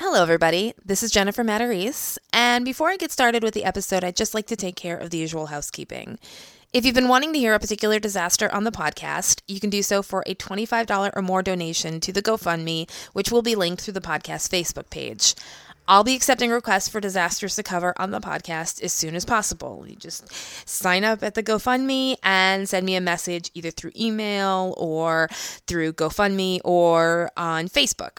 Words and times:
Hello, 0.00 0.22
everybody. 0.22 0.74
This 0.84 1.02
is 1.02 1.10
Jennifer 1.10 1.42
Matarese. 1.42 2.18
And 2.32 2.64
before 2.64 2.88
I 2.88 2.96
get 2.96 3.10
started 3.10 3.42
with 3.42 3.52
the 3.52 3.64
episode, 3.64 4.04
I'd 4.04 4.14
just 4.14 4.32
like 4.32 4.46
to 4.46 4.54
take 4.54 4.76
care 4.76 4.96
of 4.96 5.10
the 5.10 5.18
usual 5.18 5.46
housekeeping. 5.46 6.20
If 6.72 6.86
you've 6.86 6.94
been 6.94 7.08
wanting 7.08 7.32
to 7.32 7.38
hear 7.40 7.52
a 7.52 7.58
particular 7.58 7.98
disaster 7.98 8.48
on 8.54 8.62
the 8.62 8.70
podcast, 8.70 9.42
you 9.48 9.58
can 9.58 9.70
do 9.70 9.82
so 9.82 10.04
for 10.04 10.22
a 10.24 10.36
$25 10.36 11.10
or 11.16 11.20
more 11.20 11.42
donation 11.42 11.98
to 11.98 12.12
the 12.12 12.22
GoFundMe, 12.22 12.88
which 13.12 13.32
will 13.32 13.42
be 13.42 13.56
linked 13.56 13.82
through 13.82 13.94
the 13.94 14.00
podcast 14.00 14.48
Facebook 14.48 14.88
page. 14.88 15.34
I'll 15.88 16.04
be 16.04 16.14
accepting 16.14 16.52
requests 16.52 16.88
for 16.88 17.00
disasters 17.00 17.56
to 17.56 17.64
cover 17.64 17.92
on 18.00 18.12
the 18.12 18.20
podcast 18.20 18.80
as 18.84 18.92
soon 18.92 19.16
as 19.16 19.24
possible. 19.24 19.84
You 19.84 19.96
just 19.96 20.32
sign 20.68 21.02
up 21.02 21.24
at 21.24 21.34
the 21.34 21.42
GoFundMe 21.42 22.18
and 22.22 22.68
send 22.68 22.86
me 22.86 22.94
a 22.94 23.00
message 23.00 23.50
either 23.52 23.72
through 23.72 23.92
email 23.98 24.74
or 24.76 25.28
through 25.66 25.94
GoFundMe 25.94 26.60
or 26.62 27.32
on 27.36 27.68
Facebook 27.68 28.18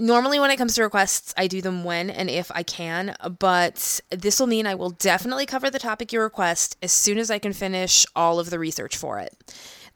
normally 0.00 0.40
when 0.40 0.50
it 0.50 0.56
comes 0.56 0.74
to 0.74 0.82
requests, 0.82 1.34
I 1.36 1.46
do 1.46 1.60
them 1.60 1.84
when 1.84 2.10
and 2.10 2.28
if 2.28 2.50
I 2.52 2.62
can, 2.62 3.14
but 3.38 4.00
this 4.10 4.40
will 4.40 4.46
mean 4.46 4.66
I 4.66 4.74
will 4.74 4.90
definitely 4.90 5.46
cover 5.46 5.70
the 5.70 5.78
topic 5.78 6.12
you 6.12 6.20
request 6.20 6.76
as 6.82 6.92
soon 6.92 7.18
as 7.18 7.30
I 7.30 7.38
can 7.38 7.52
finish 7.52 8.06
all 8.16 8.38
of 8.40 8.50
the 8.50 8.58
research 8.58 8.96
for 8.96 9.18
it. 9.18 9.36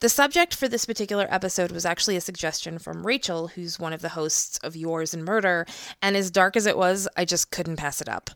The 0.00 0.08
subject 0.08 0.55
for 0.55 0.69
this 0.69 0.84
particular 0.84 1.27
episode 1.30 1.72
was 1.72 1.86
actually 1.86 2.16
a 2.16 2.20
suggestion 2.20 2.78
from 2.78 3.06
Rachel, 3.06 3.48
who's 3.48 3.78
one 3.78 3.92
of 3.92 4.02
the 4.02 4.11
hosts 4.11 4.58
of 4.58 4.77
Yours 4.77 5.14
and 5.14 5.24
Murder, 5.24 5.66
and 6.02 6.16
as 6.16 6.30
dark 6.30 6.56
as 6.56 6.66
it 6.66 6.77
was, 6.77 7.08
I 7.16 7.24
just 7.24 7.50
couldn't 7.50 7.77
pass 7.77 8.00
it 8.00 8.08
up. 8.08 8.30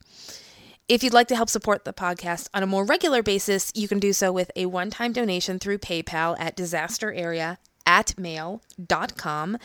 If 0.89 1.03
you'd 1.03 1.13
like 1.13 1.29
to 1.29 1.37
help 1.37 1.51
support 1.51 1.85
the 1.85 1.93
podcast 1.93 2.49
on 2.55 2.63
a 2.63 2.67
more 2.67 2.85
regular 2.85 3.23
basis, 3.23 3.71
you 3.75 3.89
can 3.89 3.99
do 3.99 4.15
so 4.15 4.33
with 4.33 4.51
a 4.57 4.67
one 4.67 4.89
time 4.89 5.13
donation 5.13 5.59
through 5.59 5.79
PayPal 5.79 6.37
at 6.41 6.57
disasterarea 6.57 7.59
at 7.85 8.19
mail.com 8.19 9.59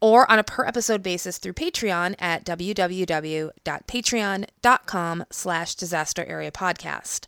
or 0.00 0.30
on 0.30 0.38
a 0.38 0.44
per 0.44 0.64
episode 0.66 1.02
basis 1.02 1.38
through 1.38 1.54
Patreon 1.54 2.14
at 2.18 2.44
www.patreon.com 2.44 5.24
slash 5.30 5.74
disaster 5.74 6.24
area 6.24 6.50
podcast. 6.50 7.26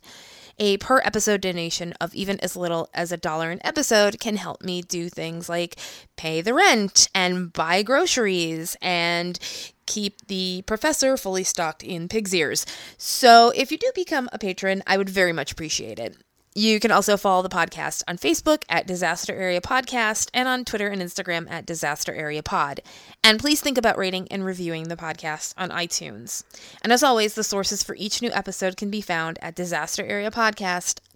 A 0.61 0.75
per 0.77 0.99
episode 1.05 1.41
donation 1.41 1.93
of 2.01 2.13
even 2.13 2.37
as 2.41 2.57
little 2.57 2.89
as 2.93 3.13
a 3.13 3.17
dollar 3.17 3.49
an 3.49 3.61
episode 3.63 4.19
can 4.19 4.35
help 4.35 4.61
me 4.61 4.81
do 4.81 5.07
things 5.09 5.47
like 5.47 5.77
pay 6.17 6.41
the 6.41 6.53
rent 6.53 7.07
and 7.15 7.53
buy 7.53 7.81
groceries 7.81 8.75
and 8.81 9.39
keep 9.85 10.27
the 10.27 10.61
professor 10.67 11.15
fully 11.15 11.45
stocked 11.45 11.81
in 11.81 12.09
pig's 12.09 12.35
ears. 12.35 12.65
So 12.97 13.53
if 13.55 13.71
you 13.71 13.77
do 13.77 13.89
become 13.95 14.27
a 14.33 14.37
patron, 14.37 14.83
I 14.85 14.97
would 14.97 15.09
very 15.09 15.31
much 15.31 15.53
appreciate 15.53 15.97
it. 15.97 16.17
You 16.55 16.79
can 16.79 16.91
also 16.91 17.15
follow 17.15 17.43
the 17.43 17.49
podcast 17.49 18.03
on 18.07 18.17
Facebook 18.17 18.63
at 18.69 18.87
Disaster 18.87 19.33
Area 19.33 19.61
Podcast 19.61 20.29
and 20.33 20.47
on 20.47 20.65
Twitter 20.65 20.87
and 20.87 21.01
Instagram 21.01 21.49
at 21.49 21.65
Disaster 21.65 22.13
Area 22.13 22.41
Pod. 22.41 22.81
And 23.23 23.39
please 23.39 23.61
think 23.61 23.77
about 23.77 23.97
rating 23.97 24.27
and 24.31 24.43
reviewing 24.43 24.87
the 24.87 24.97
podcast 24.97 25.53
on 25.57 25.69
iTunes. 25.69 26.43
And 26.81 26.91
as 26.91 27.03
always, 27.03 27.35
the 27.35 27.43
sources 27.43 27.83
for 27.83 27.95
each 27.95 28.21
new 28.21 28.31
episode 28.31 28.77
can 28.77 28.89
be 28.89 29.01
found 29.01 29.37
at 29.41 29.55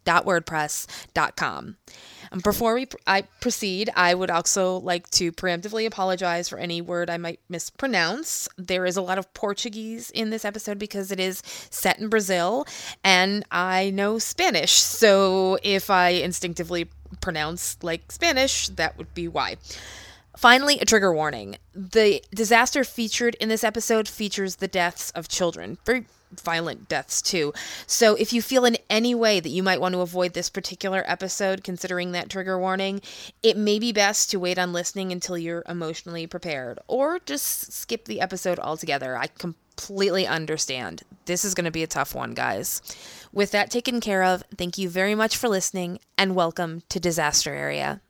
disasterareapodcast.wordpress.com. 0.05 1.77
Um, 2.31 2.39
before 2.39 2.73
we 2.73 2.87
I 3.05 3.23
proceed, 3.41 3.89
I 3.95 4.15
would 4.15 4.31
also 4.31 4.77
like 4.77 5.09
to 5.11 5.31
preemptively 5.31 5.85
apologize 5.85 6.49
for 6.49 6.57
any 6.57 6.81
word 6.81 7.09
I 7.09 7.17
might 7.17 7.39
mispronounce. 7.49 8.49
There 8.57 8.85
is 8.85 8.97
a 8.97 9.01
lot 9.01 9.17
of 9.17 9.31
Portuguese 9.33 10.09
in 10.09 10.29
this 10.29 10.45
episode 10.45 10.79
because 10.79 11.11
it 11.11 11.19
is 11.19 11.43
set 11.69 11.99
in 11.99 12.09
Brazil, 12.09 12.65
and 13.03 13.45
I 13.51 13.91
know 13.91 14.17
Spanish. 14.19 14.73
So 14.73 15.57
if 15.63 15.89
I 15.89 16.09
instinctively 16.09 16.89
pronounce 17.21 17.77
like 17.83 18.11
Spanish, 18.11 18.69
that 18.69 18.97
would 18.97 19.13
be 19.13 19.27
why. 19.27 19.57
Finally, 20.35 20.79
a 20.79 20.85
trigger 20.85 21.13
warning. 21.13 21.57
The 21.75 22.23
disaster 22.33 22.83
featured 22.83 23.35
in 23.35 23.49
this 23.49 23.63
episode 23.63 24.07
features 24.07 24.55
the 24.55 24.67
deaths 24.67 25.11
of 25.11 25.27
children. 25.27 25.77
Violent 26.39 26.87
deaths 26.87 27.21
too. 27.21 27.53
So 27.87 28.15
if 28.15 28.33
you 28.33 28.41
feel 28.41 28.65
in 28.65 28.77
any 28.89 29.15
way 29.15 29.39
that 29.39 29.49
you 29.49 29.63
might 29.63 29.81
want 29.81 29.93
to 29.93 30.01
avoid 30.01 30.33
this 30.33 30.49
particular 30.49 31.03
episode, 31.07 31.63
considering 31.63 32.11
that 32.11 32.29
trigger 32.29 32.59
warning, 32.59 33.01
it 33.41 33.57
may 33.57 33.79
be 33.79 33.91
best 33.91 34.29
to 34.31 34.39
wait 34.39 34.59
on 34.59 34.73
listening 34.73 35.11
until 35.11 35.37
you're 35.37 35.63
emotionally 35.67 36.27
prepared, 36.27 36.79
or 36.87 37.19
just 37.19 37.71
skip 37.73 38.05
the 38.05 38.21
episode 38.21 38.59
altogether. 38.59 39.17
I 39.17 39.27
completely 39.27 40.27
understand. 40.27 41.03
This 41.25 41.43
is 41.43 41.55
going 41.55 41.65
to 41.65 41.71
be 41.71 41.83
a 41.83 41.87
tough 41.87 42.13
one, 42.13 42.33
guys. 42.33 42.81
With 43.31 43.49
that 43.51 43.71
taken 43.71 43.99
care 43.99 44.23
of, 44.23 44.43
thank 44.55 44.77
you 44.77 44.89
very 44.89 45.15
much 45.15 45.35
for 45.35 45.49
listening, 45.49 45.99
and 46.17 46.35
welcome 46.35 46.83
to 46.89 46.99
Disaster 46.99 47.55
Area. 47.55 48.01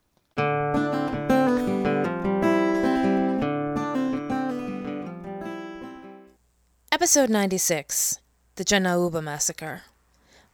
Episode 6.93 7.31
96 7.31 8.19
The 8.55 8.63
Janaúba 8.63 9.23
Massacre. 9.23 9.81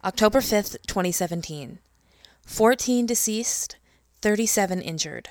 October 0.06 0.40
5th, 0.40 0.78
2017. 0.88 1.80
14 2.46 3.06
deceased, 3.06 3.76
37 4.22 4.82
injured. 4.82 5.28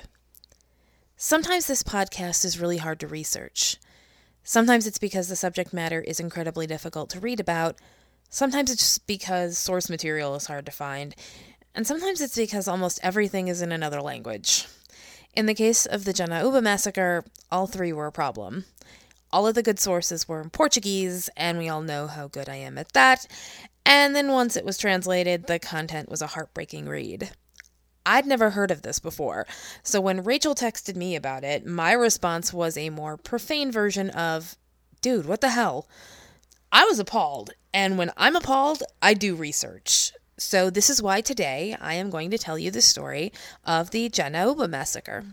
Sometimes 1.17 1.65
this 1.65 1.81
podcast 1.81 2.45
is 2.45 2.59
really 2.59 2.77
hard 2.77 2.99
to 2.99 3.07
research. 3.07 3.77
Sometimes 4.43 4.85
it's 4.85 4.99
because 4.99 5.29
the 5.29 5.35
subject 5.35 5.73
matter 5.73 5.99
is 5.99 6.19
incredibly 6.19 6.67
difficult 6.67 7.09
to 7.09 7.19
read 7.19 7.39
about. 7.39 7.77
Sometimes 8.29 8.69
it's 8.69 8.83
just 8.83 9.07
because 9.07 9.57
source 9.57 9.89
material 9.89 10.35
is 10.35 10.45
hard 10.45 10.67
to 10.67 10.71
find. 10.71 11.15
And 11.73 11.87
sometimes 11.87 12.21
it's 12.21 12.37
because 12.37 12.67
almost 12.67 12.99
everything 13.01 13.47
is 13.47 13.63
in 13.63 13.71
another 13.71 14.03
language. 14.03 14.67
In 15.33 15.47
the 15.47 15.55
case 15.55 15.87
of 15.87 16.05
the 16.05 16.13
Janaúba 16.13 16.61
massacre, 16.61 17.25
all 17.51 17.65
three 17.65 17.91
were 17.91 18.05
a 18.05 18.11
problem. 18.11 18.65
All 19.31 19.45
of 19.45 19.55
the 19.55 19.63
good 19.63 19.79
sources 19.79 20.27
were 20.27 20.41
in 20.41 20.49
Portuguese, 20.49 21.29
and 21.37 21.57
we 21.57 21.69
all 21.69 21.81
know 21.81 22.07
how 22.07 22.27
good 22.27 22.49
I 22.49 22.55
am 22.55 22.77
at 22.77 22.93
that. 22.93 23.27
And 23.85 24.15
then 24.15 24.31
once 24.31 24.55
it 24.55 24.65
was 24.65 24.77
translated, 24.77 25.45
the 25.45 25.59
content 25.59 26.09
was 26.09 26.21
a 26.21 26.27
heartbreaking 26.27 26.87
read. 26.87 27.31
I'd 28.05 28.25
never 28.25 28.51
heard 28.51 28.71
of 28.71 28.81
this 28.81 28.99
before, 28.99 29.45
so 29.83 30.01
when 30.01 30.23
Rachel 30.23 30.55
texted 30.55 30.95
me 30.95 31.15
about 31.15 31.43
it, 31.43 31.65
my 31.65 31.91
response 31.91 32.51
was 32.51 32.75
a 32.75 32.89
more 32.89 33.17
profane 33.17 33.71
version 33.71 34.09
of, 34.09 34.57
Dude, 35.01 35.25
what 35.25 35.41
the 35.41 35.49
hell? 35.49 35.87
I 36.71 36.85
was 36.85 36.97
appalled, 36.99 37.51
and 37.73 37.97
when 37.97 38.11
I'm 38.17 38.35
appalled, 38.35 38.83
I 39.01 39.13
do 39.13 39.35
research. 39.35 40.11
So, 40.37 40.69
this 40.69 40.89
is 40.89 41.01
why 41.01 41.21
today 41.21 41.75
I 41.79 41.95
am 41.95 42.09
going 42.09 42.31
to 42.31 42.37
tell 42.37 42.57
you 42.57 42.71
the 42.71 42.81
story 42.81 43.33
of 43.65 43.91
the 43.91 44.09
Janaúba 44.09 44.69
massacre. 44.69 45.25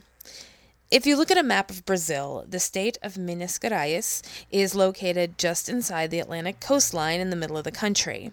If 0.89 1.05
you 1.05 1.17
look 1.17 1.33
at 1.33 1.39
a 1.39 1.43
map 1.43 1.69
of 1.69 1.85
Brazil, 1.85 2.45
the 2.49 2.61
state 2.61 2.97
of 3.03 3.19
Minas 3.19 3.59
Gerais 3.59 4.23
is 4.53 4.77
located 4.77 5.37
just 5.37 5.69
inside 5.69 6.13
the 6.13 6.21
Atlantic 6.21 6.61
coastline 6.61 7.19
in 7.19 7.31
the 7.31 7.37
middle 7.37 7.57
of 7.57 7.65
the 7.65 7.73
country. 7.73 8.31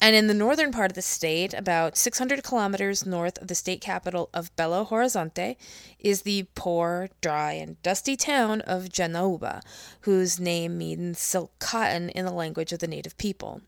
And 0.00 0.16
in 0.16 0.26
the 0.26 0.32
northern 0.32 0.72
part 0.72 0.90
of 0.90 0.94
the 0.94 1.02
state, 1.02 1.52
about 1.52 1.98
600 1.98 2.42
kilometers 2.42 3.04
north 3.04 3.36
of 3.36 3.48
the 3.48 3.54
state 3.54 3.82
capital 3.82 4.30
of 4.32 4.54
Belo 4.56 4.88
Horizonte, 4.88 5.56
is 5.98 6.22
the 6.22 6.46
poor, 6.54 7.10
dry, 7.20 7.52
and 7.52 7.80
dusty 7.82 8.16
town 8.16 8.62
of 8.62 8.84
Janaúba, 8.84 9.60
whose 10.00 10.40
name 10.40 10.78
means 10.78 11.18
silk 11.18 11.52
cotton 11.58 12.08
in 12.08 12.24
the 12.24 12.32
language 12.32 12.72
of 12.72 12.78
the 12.78 12.88
native 12.88 13.18
people. 13.18 13.60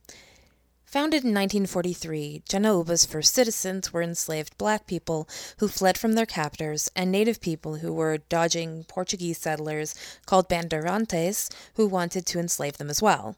Founded 0.96 1.24
in 1.24 1.34
1943, 1.34 2.44
Janaúba's 2.48 3.04
first 3.04 3.34
citizens 3.34 3.92
were 3.92 4.00
enslaved 4.00 4.56
black 4.56 4.86
people 4.86 5.28
who 5.58 5.68
fled 5.68 5.98
from 5.98 6.14
their 6.14 6.24
captors 6.24 6.90
and 6.96 7.12
native 7.12 7.38
people 7.42 7.76
who 7.76 7.92
were 7.92 8.16
dodging 8.16 8.82
Portuguese 8.84 9.36
settlers 9.36 9.94
called 10.24 10.48
bandeirantes 10.48 11.50
who 11.74 11.86
wanted 11.86 12.24
to 12.24 12.38
enslave 12.38 12.78
them 12.78 12.88
as 12.88 13.02
well. 13.02 13.36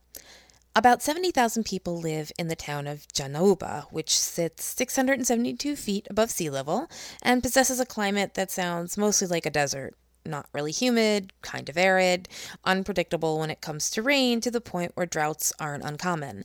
About 0.76 1.02
70,000 1.02 1.64
people 1.64 1.99
live 1.99 2.31
in 2.38 2.46
the 2.46 2.55
town 2.55 2.87
of 2.87 3.08
Janaúba, 3.08 3.87
which 3.90 4.16
sits 4.16 4.64
672 4.64 5.75
feet 5.75 6.06
above 6.08 6.31
sea 6.31 6.50
level 6.50 6.88
and 7.22 7.43
possesses 7.43 7.81
a 7.81 7.84
climate 7.84 8.34
that 8.34 8.52
sounds 8.52 8.96
mostly 8.96 9.26
like 9.26 9.46
a 9.46 9.50
desert. 9.50 9.96
Not 10.25 10.46
really 10.52 10.70
humid, 10.70 11.32
kind 11.43 11.69
of 11.69 11.76
arid, 11.76 12.28
unpredictable 12.64 13.40
when 13.40 13.50
it 13.50 13.61
comes 13.61 13.90
to 13.90 14.02
rain 14.02 14.40
to 14.43 14.50
the 14.52 14.61
point 14.61 14.93
where 14.94 15.06
droughts 15.06 15.52
aren't 15.58 15.82
uncommon. 15.82 16.44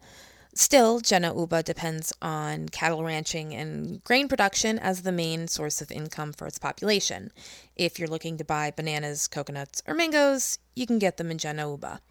Still, 0.55 1.01
Janaúba 1.01 1.63
depends 1.63 2.13
on 2.21 2.69
cattle 2.69 3.03
ranching 3.03 3.55
and 3.55 4.03
grain 4.03 4.27
production 4.27 4.77
as 4.77 5.01
the 5.01 5.11
main 5.11 5.47
source 5.47 5.81
of 5.81 5.91
income 5.91 6.31
for 6.31 6.45
its 6.45 6.59
population. 6.59 7.31
If 7.75 7.97
you're 7.97 8.07
looking 8.07 8.37
to 8.37 8.45
buy 8.45 8.69
bananas, 8.69 9.27
coconuts, 9.27 9.81
or 9.87 9.95
mangoes, 9.95 10.59
you 10.75 10.85
can 10.85 10.99
get 10.99 11.17
them 11.17 11.31
in 11.31 11.37
Janaúba. 11.37 12.01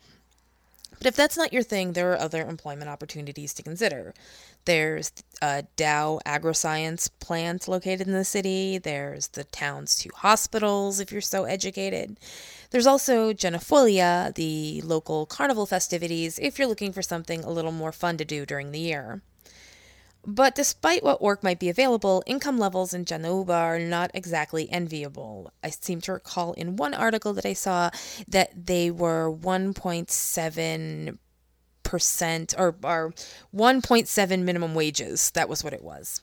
But 0.98 1.06
if 1.06 1.14
that's 1.16 1.36
not 1.36 1.52
your 1.52 1.62
thing, 1.62 1.92
there 1.92 2.12
are 2.12 2.18
other 2.18 2.42
employment 2.42 2.90
opportunities 2.90 3.54
to 3.54 3.62
consider. 3.62 4.12
There's 4.64 5.12
a 5.40 5.64
Dow 5.76 6.20
Agroscience 6.24 7.10
plant 7.18 7.66
located 7.66 8.06
in 8.06 8.12
the 8.12 8.24
city. 8.24 8.78
There's 8.78 9.28
the 9.28 9.44
town's 9.44 9.96
two 9.96 10.10
hospitals, 10.14 11.00
if 11.00 11.10
you're 11.10 11.20
so 11.20 11.44
educated. 11.44 12.20
There's 12.70 12.86
also 12.86 13.32
Janafolia, 13.32 14.34
the 14.34 14.80
local 14.82 15.26
carnival 15.26 15.66
festivities, 15.66 16.38
if 16.38 16.58
you're 16.58 16.68
looking 16.68 16.92
for 16.92 17.02
something 17.02 17.42
a 17.42 17.50
little 17.50 17.72
more 17.72 17.92
fun 17.92 18.16
to 18.18 18.24
do 18.24 18.46
during 18.46 18.70
the 18.70 18.78
year. 18.78 19.22
But 20.24 20.54
despite 20.54 21.02
what 21.02 21.20
work 21.20 21.42
might 21.42 21.58
be 21.58 21.68
available, 21.68 22.22
income 22.26 22.56
levels 22.56 22.94
in 22.94 23.04
Janaúba 23.04 23.50
are 23.50 23.78
not 23.80 24.12
exactly 24.14 24.70
enviable. 24.70 25.52
I 25.64 25.70
seem 25.70 26.00
to 26.02 26.12
recall 26.12 26.52
in 26.52 26.76
one 26.76 26.94
article 26.94 27.32
that 27.32 27.44
I 27.44 27.54
saw 27.54 27.90
that 28.28 28.66
they 28.66 28.92
were 28.92 29.32
1.7 29.32 31.18
percent 31.92 32.54
or, 32.56 32.74
or 32.82 33.12
1.7 33.54 34.42
minimum 34.42 34.74
wages. 34.74 35.30
That 35.32 35.46
was 35.46 35.62
what 35.62 35.74
it 35.74 35.84
was. 35.84 36.22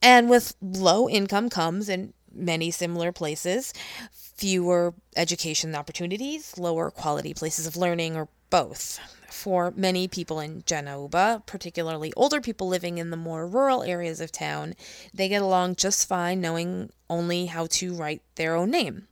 And 0.00 0.30
with 0.30 0.56
low 0.62 1.06
income 1.06 1.50
comes 1.50 1.90
in 1.90 2.14
many 2.32 2.70
similar 2.70 3.12
places 3.12 3.74
fewer 4.10 4.94
education 5.16 5.74
opportunities, 5.74 6.56
lower 6.56 6.90
quality 6.90 7.34
places 7.34 7.66
of 7.66 7.76
learning, 7.76 8.16
or 8.16 8.26
both 8.48 8.98
for 9.28 9.70
many 9.76 10.08
people 10.08 10.40
in 10.40 10.62
Janaúba, 10.62 11.44
particularly 11.44 12.10
older 12.16 12.40
people 12.40 12.66
living 12.66 12.96
in 12.96 13.10
the 13.10 13.18
more 13.18 13.46
rural 13.46 13.82
areas 13.82 14.18
of 14.18 14.32
town, 14.32 14.72
they 15.12 15.28
get 15.28 15.42
along 15.42 15.76
just 15.76 16.08
fine 16.08 16.40
knowing 16.40 16.88
only 17.10 17.46
how 17.46 17.66
to 17.66 17.92
write 17.92 18.22
their 18.36 18.56
own 18.56 18.70
name. 18.70 19.08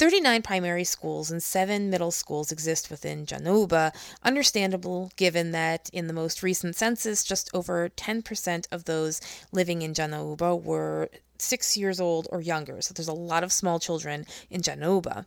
39 0.00 0.40
primary 0.40 0.82
schools 0.82 1.30
and 1.30 1.42
7 1.42 1.90
middle 1.90 2.10
schools 2.10 2.50
exist 2.50 2.88
within 2.88 3.26
Janaúba, 3.26 3.94
understandable 4.22 5.12
given 5.16 5.50
that 5.50 5.90
in 5.92 6.06
the 6.06 6.14
most 6.14 6.42
recent 6.42 6.74
census, 6.74 7.22
just 7.22 7.50
over 7.52 7.90
10% 7.90 8.66
of 8.72 8.86
those 8.86 9.20
living 9.52 9.82
in 9.82 9.92
Janaúba 9.92 10.58
were 10.62 11.10
6 11.38 11.76
years 11.76 12.00
old 12.00 12.28
or 12.32 12.40
younger. 12.40 12.80
So 12.80 12.94
there's 12.94 13.08
a 13.08 13.12
lot 13.12 13.44
of 13.44 13.52
small 13.52 13.78
children 13.78 14.24
in 14.48 14.62
Janaúba. 14.62 15.26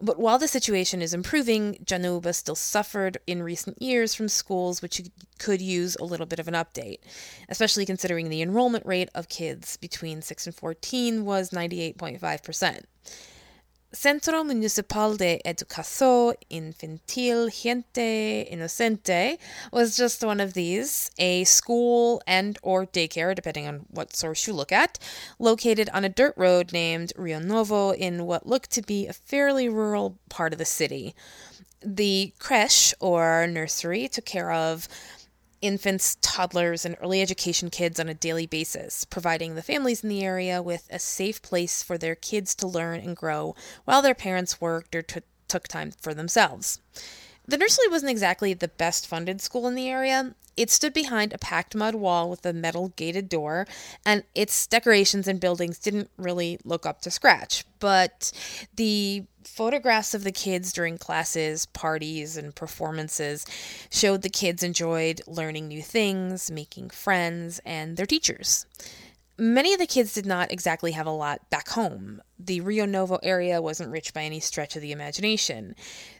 But 0.00 0.20
while 0.20 0.38
the 0.38 0.46
situation 0.46 1.02
is 1.02 1.12
improving, 1.12 1.74
Janaúba 1.84 2.32
still 2.32 2.54
suffered 2.54 3.18
in 3.26 3.42
recent 3.42 3.82
years 3.82 4.14
from 4.14 4.28
schools 4.28 4.82
which 4.82 5.02
could 5.40 5.60
use 5.60 5.96
a 5.96 6.04
little 6.04 6.26
bit 6.26 6.38
of 6.38 6.46
an 6.46 6.54
update, 6.54 7.00
especially 7.48 7.84
considering 7.84 8.28
the 8.28 8.42
enrollment 8.42 8.86
rate 8.86 9.08
of 9.16 9.28
kids 9.28 9.76
between 9.76 10.22
6 10.22 10.46
and 10.46 10.54
14 10.54 11.24
was 11.24 11.50
98.5%. 11.50 12.84
Centro 13.92 14.42
Municipal 14.42 15.16
de 15.16 15.40
Educación 15.44 16.34
Infantil 16.50 17.48
Gente 17.48 18.46
Inocente 18.50 19.38
was 19.72 19.96
just 19.96 20.24
one 20.24 20.40
of 20.40 20.54
these, 20.54 21.10
a 21.18 21.44
school 21.44 22.20
and 22.26 22.58
or 22.62 22.84
daycare, 22.84 23.34
depending 23.34 23.66
on 23.66 23.86
what 23.90 24.14
source 24.14 24.46
you 24.46 24.52
look 24.52 24.72
at, 24.72 24.98
located 25.38 25.88
on 25.94 26.04
a 26.04 26.08
dirt 26.08 26.34
road 26.36 26.72
named 26.72 27.12
Rio 27.16 27.38
Novo 27.38 27.92
in 27.92 28.26
what 28.26 28.46
looked 28.46 28.70
to 28.72 28.82
be 28.82 29.06
a 29.06 29.12
fairly 29.12 29.68
rural 29.68 30.18
part 30.28 30.52
of 30.52 30.58
the 30.58 30.64
city. 30.64 31.14
The 31.80 32.32
creche, 32.38 32.92
or 32.98 33.46
nursery, 33.46 34.08
took 34.08 34.24
care 34.24 34.50
of 34.50 34.88
infants, 35.60 36.16
toddlers, 36.20 36.84
and 36.84 36.96
early 37.00 37.20
education 37.22 37.70
kids 37.70 37.98
on 37.98 38.08
a 38.08 38.14
daily 38.14 38.46
basis, 38.46 39.04
providing 39.04 39.54
the 39.54 39.62
families 39.62 40.02
in 40.02 40.08
the 40.08 40.24
area 40.24 40.62
with 40.62 40.88
a 40.90 40.98
safe 40.98 41.42
place 41.42 41.82
for 41.82 41.98
their 41.98 42.14
kids 42.14 42.54
to 42.56 42.66
learn 42.66 43.00
and 43.00 43.16
grow 43.16 43.54
while 43.84 44.02
their 44.02 44.14
parents 44.14 44.60
worked 44.60 44.94
or 44.94 45.02
t- 45.02 45.20
took 45.48 45.68
time 45.68 45.92
for 46.00 46.14
themselves. 46.14 46.80
The 47.48 47.58
nursery 47.58 47.88
wasn't 47.88 48.10
exactly 48.10 48.54
the 48.54 48.68
best 48.68 49.06
funded 49.06 49.40
school 49.40 49.68
in 49.68 49.76
the 49.76 49.88
area. 49.88 50.34
It 50.56 50.70
stood 50.70 50.92
behind 50.92 51.32
a 51.32 51.38
packed 51.38 51.74
mud 51.74 51.94
wall 51.94 52.28
with 52.30 52.44
a 52.44 52.52
metal 52.52 52.88
gated 52.96 53.28
door, 53.28 53.66
and 54.04 54.24
its 54.34 54.66
decorations 54.66 55.28
and 55.28 55.38
buildings 55.38 55.78
didn't 55.78 56.10
really 56.16 56.58
look 56.64 56.86
up 56.86 57.02
to 57.02 57.10
scratch. 57.10 57.64
But 57.78 58.32
the 58.74 59.24
photographs 59.46 60.14
of 60.14 60.24
the 60.24 60.32
kids 60.32 60.72
during 60.72 60.98
classes, 60.98 61.66
parties, 61.66 62.36
and 62.36 62.54
performances 62.54 63.46
showed 63.90 64.22
the 64.22 64.28
kids 64.28 64.62
enjoyed 64.62 65.20
learning 65.26 65.68
new 65.68 65.82
things, 65.82 66.50
making 66.50 66.90
friends, 66.90 67.60
and 67.64 67.96
their 67.96 68.06
teachers. 68.06 68.66
Many 69.38 69.74
of 69.74 69.78
the 69.78 69.86
kids 69.86 70.14
did 70.14 70.24
not 70.24 70.50
exactly 70.50 70.92
have 70.92 71.06
a 71.06 71.10
lot 71.10 71.50
back 71.50 71.68
home. 71.68 72.22
The 72.38 72.62
Rio 72.62 72.86
Novo 72.86 73.18
area 73.22 73.60
wasn't 73.60 73.90
rich 73.90 74.14
by 74.14 74.22
any 74.22 74.40
stretch 74.40 74.76
of 74.76 74.82
the 74.82 74.92
imagination. 74.92 75.74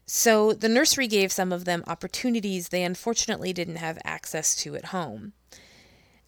So 0.04 0.52
the 0.52 0.68
nursery 0.68 1.06
gave 1.06 1.32
some 1.32 1.50
of 1.50 1.64
them 1.64 1.82
opportunities 1.86 2.68
they 2.68 2.84
unfortunately 2.84 3.54
didn't 3.54 3.76
have 3.76 3.98
access 4.04 4.54
to 4.56 4.76
at 4.76 4.86
home. 4.86 5.32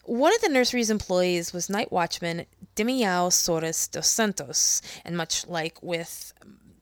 One 0.05 0.35
of 0.35 0.41
the 0.41 0.49
nursery's 0.49 0.89
employees 0.89 1.53
was 1.53 1.69
night 1.69 1.93
watchman 1.93 2.47
Demiao 2.75 3.29
Soares 3.31 3.91
dos 3.91 4.09
Santos, 4.09 4.81
and 5.05 5.15
much 5.15 5.47
like 5.47 5.83
with 5.83 6.33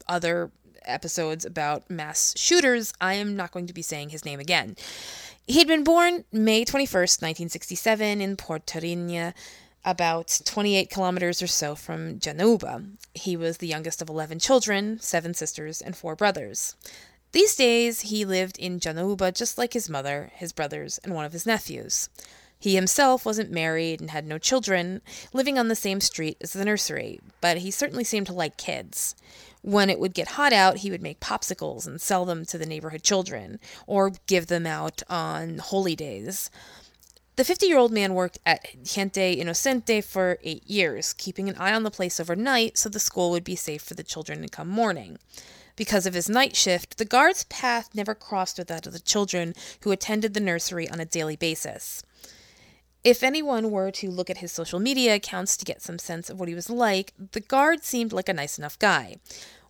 other 0.08 0.50
episodes 0.85 1.44
about 1.44 1.91
mass 1.91 2.35
shooters, 2.37 2.93
I 3.00 3.14
am 3.14 3.37
not 3.37 3.53
going 3.53 3.67
to 3.67 3.75
be 3.75 3.82
saying 3.82 4.11
his 4.11 4.25
name 4.25 4.41
again. 4.41 4.76
He'd 5.47 5.69
been 5.69 5.85
born 5.85 6.25
May 6.32 6.64
21st, 6.64 7.23
1967, 7.23 8.20
in 8.20 8.37
Porteirinha, 8.37 9.32
about 9.85 10.41
28 10.44 10.91
kilometers 10.91 11.41
or 11.41 11.47
so 11.47 11.76
from 11.76 12.19
Janaúba. 12.19 12.97
He 13.14 13.37
was 13.37 13.58
the 13.58 13.69
youngest 13.69 14.03
of 14.03 14.08
11 14.08 14.41
children, 14.41 14.99
seven 15.00 15.35
sisters, 15.35 15.81
and 15.81 15.97
four 15.97 16.17
brothers. 16.17 16.75
These 17.31 17.55
days, 17.55 18.00
he 18.00 18.25
lived 18.25 18.59
in 18.59 18.81
Janaúba 18.81 19.35
just 19.35 19.59
like 19.59 19.73
his 19.73 19.88
mother, 19.88 20.32
his 20.35 20.52
brothers, 20.52 20.99
and 21.05 21.14
one 21.14 21.25
of 21.25 21.32
his 21.32 21.47
nephews. 21.47 22.09
He 22.59 22.75
himself 22.75 23.25
wasn't 23.25 23.52
married 23.52 24.00
and 24.00 24.11
had 24.11 24.26
no 24.26 24.38
children, 24.38 25.02
living 25.32 25.59
on 25.59 25.69
the 25.69 25.76
same 25.76 26.00
street 26.00 26.38
as 26.41 26.52
the 26.52 26.64
nursery, 26.64 27.20
but 27.41 27.59
he 27.59 27.70
certainly 27.70 28.05
seemed 28.05 28.26
to 28.26 28.32
like 28.32 28.56
kids. 28.56 29.14
When 29.67 29.91
it 29.91 29.99
would 29.99 30.15
get 30.15 30.29
hot 30.29 30.53
out, 30.53 30.77
he 30.79 30.93
would 30.93 31.03
make 31.03 31.19
popsicles 31.19 31.89
and 31.89 32.01
sell 32.01 32.25
them 32.25 32.45
to 32.47 32.57
the 32.57 32.67
neighborhood 32.67 33.03
children, 33.03 33.59
or 33.89 34.13
give 34.29 34.47
them 34.47 34.65
out 34.65 35.03
on 35.11 35.59
holy 35.59 35.97
days. 35.97 36.53
The 37.35 37.43
50 37.43 37.67
year 37.67 37.77
old 37.77 37.91
man 37.91 38.15
worked 38.15 38.39
at 38.47 38.65
Gente 38.85 39.41
Inocente 39.41 40.01
for 40.03 40.39
eight 40.45 40.71
years, 40.71 41.13
keeping 41.13 41.49
an 41.49 41.57
eye 41.57 41.75
on 41.75 41.83
the 41.83 41.91
place 41.91 42.21
overnight 42.21 42.79
so 42.79 42.89
the 42.89 43.01
school 43.01 43.33
would 43.33 43.43
be 43.43 43.57
safe 43.57 43.83
for 43.83 43.95
the 43.95 44.05
children 44.05 44.41
to 44.43 44.49
come 44.49 44.69
morning. 44.69 45.19
Because 45.75 46.07
of 46.07 46.15
his 46.15 46.29
night 46.29 46.55
shift, 46.55 46.97
the 46.97 47.05
guard's 47.05 47.43
path 47.43 47.88
never 47.93 48.14
crossed 48.14 48.59
with 48.59 48.69
that 48.69 48.87
of 48.87 48.93
the 48.93 49.00
children 49.00 49.52
who 49.83 49.90
attended 49.90 50.33
the 50.33 50.38
nursery 50.38 50.88
on 50.88 51.00
a 51.00 51.05
daily 51.05 51.35
basis. 51.35 52.05
If 53.07 53.23
anyone 53.23 53.71
were 53.71 53.93
to 53.93 54.11
look 54.11 54.31
at 54.31 54.38
his 54.38 54.50
social 54.50 54.81
media 54.81 55.14
accounts 55.14 55.57
to 55.57 55.64
get 55.64 55.81
some 55.81 56.00
sense 56.00 56.29
of 56.29 56.40
what 56.40 56.49
he 56.49 56.57
was 56.57 56.69
like, 56.69 57.12
the 57.33 57.38
guard 57.38 57.85
seemed 57.85 58.12
like 58.12 58.29
a 58.29 58.35
nice 58.35 58.59
enough 58.59 58.76
guy. 58.81 59.19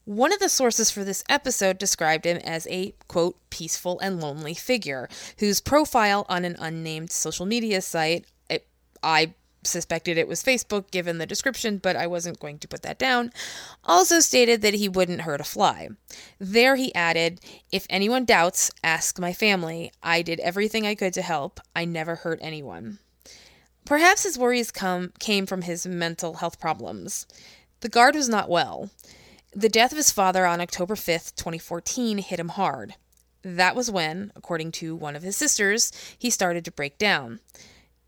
One 0.07 0.33
of 0.33 0.39
the 0.39 0.49
sources 0.49 0.89
for 0.89 1.03
this 1.03 1.25
episode 1.29 1.79
described 1.79 2.27
him 2.27 2.37
as 2.45 2.69
a, 2.69 2.95
quote, 3.09 3.37
peaceful 3.51 3.99
and 3.99 4.21
lonely 4.21 4.55
figure 4.55 5.09
whose 5.41 5.61
profile 5.61 6.25
on 6.29 6.45
an 6.45 6.55
unnamed 6.61 7.11
social 7.11 7.45
media 7.45 7.83
site, 7.83 8.25
it, 8.49 8.69
I 9.03 9.35
suspected 9.65 10.17
it 10.17 10.29
was 10.29 10.45
Facebook 10.45 10.93
given 10.93 11.19
the 11.19 11.27
description, 11.27 11.79
but 11.79 11.97
I 11.97 12.07
wasn't 12.07 12.39
going 12.39 12.61
to 12.61 12.69
put 12.69 12.83
that 12.83 13.01
down, 13.01 13.33
also 13.83 14.21
stated 14.21 14.63
that 14.63 14.75
he 14.75 14.89
wouldn't 14.89 15.23
hurt 15.23 15.41
a 15.41 15.45
fly. 15.45 15.89
There 16.39 16.77
he 16.77 16.95
added, 16.95 17.41
If 17.73 17.85
anyone 17.91 18.25
doubts, 18.25 18.71
ask 18.85 19.19
my 19.19 19.33
family. 19.33 19.91
I 20.05 20.23
did 20.23 20.39
everything 20.39 20.87
I 20.87 20.95
could 20.95 21.15
to 21.15 21.23
help. 21.23 21.59
I 21.75 21.85
never 21.85 22.15
hurt 22.15 22.39
anyone. 22.41 23.01
Perhaps 23.85 24.23
his 24.23 24.39
worries 24.39 24.71
come, 24.71 25.13
came 25.19 25.47
from 25.47 25.63
his 25.63 25.85
mental 25.85 26.35
health 26.35 26.61
problems. 26.61 27.27
The 27.81 27.89
guard 27.89 28.15
was 28.15 28.29
not 28.29 28.49
well. 28.49 28.91
The 29.57 29.71
death 29.71 29.91
of 29.91 29.97
his 29.97 30.11
father 30.11 30.45
on 30.45 30.61
October 30.61 30.97
5th, 30.97 31.35
2014, 31.37 32.19
hit 32.19 32.39
him 32.39 32.51
hard. 32.51 32.95
That 33.41 33.75
was 33.75 33.91
when, 33.91 34.31
according 34.37 34.73
to 34.73 34.95
one 34.95 35.17
of 35.17 35.23
his 35.23 35.35
sisters, 35.35 35.91
he 36.19 36.29
started 36.29 36.63
to 36.67 36.71
break 36.71 36.99
down. 36.99 37.41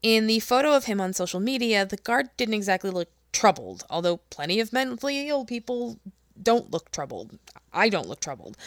In 0.02 0.26
the 0.26 0.40
photo 0.40 0.74
of 0.74 0.84
him 0.84 1.00
on 1.00 1.14
social 1.14 1.40
media, 1.40 1.86
the 1.86 1.96
guard 1.96 2.28
didn't 2.36 2.52
exactly 2.52 2.90
look 2.90 3.08
troubled, 3.32 3.86
although 3.88 4.18
plenty 4.28 4.60
of 4.60 4.74
mentally 4.74 5.26
ill 5.30 5.46
people 5.46 5.98
don't 6.40 6.70
look 6.70 6.90
troubled. 6.90 7.38
I 7.72 7.88
don't 7.88 8.08
look 8.08 8.20
troubled. 8.20 8.58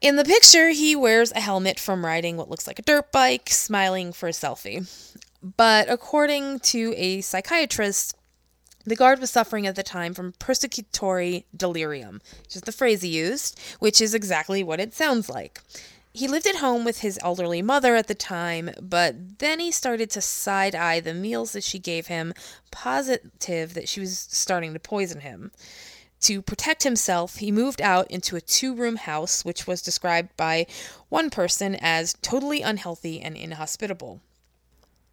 In 0.00 0.14
the 0.14 0.24
picture, 0.24 0.68
he 0.68 0.94
wears 0.94 1.32
a 1.32 1.40
helmet 1.40 1.80
from 1.80 2.06
riding 2.06 2.36
what 2.36 2.48
looks 2.48 2.68
like 2.68 2.78
a 2.78 2.82
dirt 2.82 3.10
bike, 3.10 3.50
smiling 3.50 4.12
for 4.12 4.28
a 4.28 4.32
selfie. 4.32 4.88
But 5.42 5.90
according 5.90 6.60
to 6.60 6.94
a 6.96 7.22
psychiatrist, 7.22 8.14
the 8.88 8.96
guard 8.96 9.20
was 9.20 9.30
suffering 9.30 9.66
at 9.66 9.76
the 9.76 9.82
time 9.82 10.14
from 10.14 10.32
persecutory 10.32 11.44
delirium, 11.56 12.20
which 12.42 12.56
is 12.56 12.62
the 12.62 12.72
phrase 12.72 13.02
he 13.02 13.08
used, 13.08 13.58
which 13.78 14.00
is 14.00 14.14
exactly 14.14 14.62
what 14.62 14.80
it 14.80 14.94
sounds 14.94 15.28
like. 15.28 15.60
He 16.12 16.26
lived 16.26 16.46
at 16.46 16.56
home 16.56 16.84
with 16.84 17.00
his 17.00 17.18
elderly 17.22 17.62
mother 17.62 17.94
at 17.94 18.08
the 18.08 18.14
time, 18.14 18.70
but 18.80 19.38
then 19.38 19.60
he 19.60 19.70
started 19.70 20.10
to 20.10 20.20
side 20.20 20.74
eye 20.74 21.00
the 21.00 21.14
meals 21.14 21.52
that 21.52 21.62
she 21.62 21.78
gave 21.78 22.08
him, 22.08 22.34
positive 22.70 23.74
that 23.74 23.88
she 23.88 24.00
was 24.00 24.18
starting 24.18 24.72
to 24.72 24.80
poison 24.80 25.20
him. 25.20 25.52
To 26.22 26.42
protect 26.42 26.82
himself, 26.82 27.36
he 27.36 27.52
moved 27.52 27.80
out 27.80 28.10
into 28.10 28.34
a 28.34 28.40
two 28.40 28.74
room 28.74 28.96
house, 28.96 29.44
which 29.44 29.66
was 29.66 29.82
described 29.82 30.36
by 30.36 30.66
one 31.08 31.30
person 31.30 31.76
as 31.80 32.16
totally 32.22 32.62
unhealthy 32.62 33.20
and 33.20 33.36
inhospitable. 33.36 34.20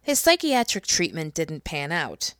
His 0.02 0.18
psychiatric 0.18 0.86
treatment 0.86 1.34
didn't 1.34 1.64
pan 1.64 1.92
out. 1.92 2.34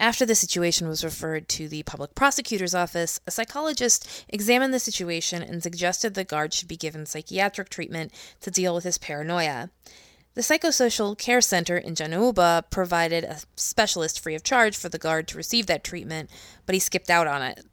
After 0.00 0.24
the 0.24 0.36
situation 0.36 0.86
was 0.86 1.02
referred 1.02 1.48
to 1.50 1.68
the 1.68 1.82
public 1.82 2.14
prosecutor's 2.14 2.74
office, 2.74 3.20
a 3.26 3.32
psychologist 3.32 4.08
examined 4.28 4.72
the 4.72 4.78
situation 4.78 5.42
and 5.42 5.60
suggested 5.60 6.14
the 6.14 6.22
guard 6.22 6.52
should 6.54 6.68
be 6.68 6.76
given 6.76 7.04
psychiatric 7.04 7.68
treatment 7.68 8.12
to 8.40 8.50
deal 8.50 8.74
with 8.74 8.84
his 8.84 8.98
paranoia. 8.98 9.70
The 10.34 10.42
Psychosocial 10.42 11.18
Care 11.18 11.40
Center 11.40 11.76
in 11.76 11.96
Janauba 11.96 12.70
provided 12.70 13.24
a 13.24 13.40
specialist 13.56 14.20
free 14.20 14.36
of 14.36 14.44
charge 14.44 14.76
for 14.76 14.88
the 14.88 14.98
guard 14.98 15.26
to 15.28 15.36
receive 15.36 15.66
that 15.66 15.82
treatment, 15.82 16.30
but 16.64 16.74
he 16.74 16.78
skipped 16.78 17.10
out 17.10 17.26
on 17.26 17.42
it. 17.42 17.66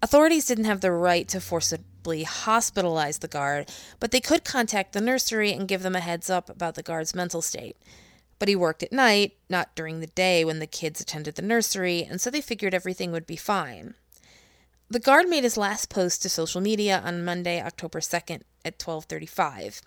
Authorities 0.00 0.46
didn't 0.46 0.64
have 0.64 0.80
the 0.80 0.92
right 0.92 1.28
to 1.28 1.40
forcibly 1.40 2.24
hospitalize 2.24 3.20
the 3.20 3.28
guard, 3.28 3.70
but 4.00 4.12
they 4.12 4.20
could 4.20 4.44
contact 4.44 4.94
the 4.94 5.00
nursery 5.00 5.52
and 5.52 5.68
give 5.68 5.82
them 5.82 5.94
a 5.94 6.00
heads 6.00 6.30
up 6.30 6.48
about 6.48 6.74
the 6.74 6.82
guard's 6.82 7.14
mental 7.14 7.42
state. 7.42 7.76
But 8.38 8.48
he 8.48 8.56
worked 8.56 8.82
at 8.82 8.92
night, 8.92 9.36
not 9.48 9.74
during 9.74 10.00
the 10.00 10.06
day 10.08 10.44
when 10.44 10.58
the 10.58 10.66
kids 10.66 11.00
attended 11.00 11.36
the 11.36 11.42
nursery, 11.42 12.04
and 12.04 12.20
so 12.20 12.30
they 12.30 12.40
figured 12.40 12.74
everything 12.74 13.12
would 13.12 13.26
be 13.26 13.36
fine. 13.36 13.94
The 14.90 15.00
guard 15.00 15.28
made 15.28 15.44
his 15.44 15.56
last 15.56 15.88
post 15.88 16.22
to 16.22 16.28
social 16.28 16.60
media 16.60 17.02
on 17.04 17.24
Monday, 17.24 17.60
October 17.60 18.00
2nd 18.00 18.42
at 18.64 18.78
12:35. 18.78 19.80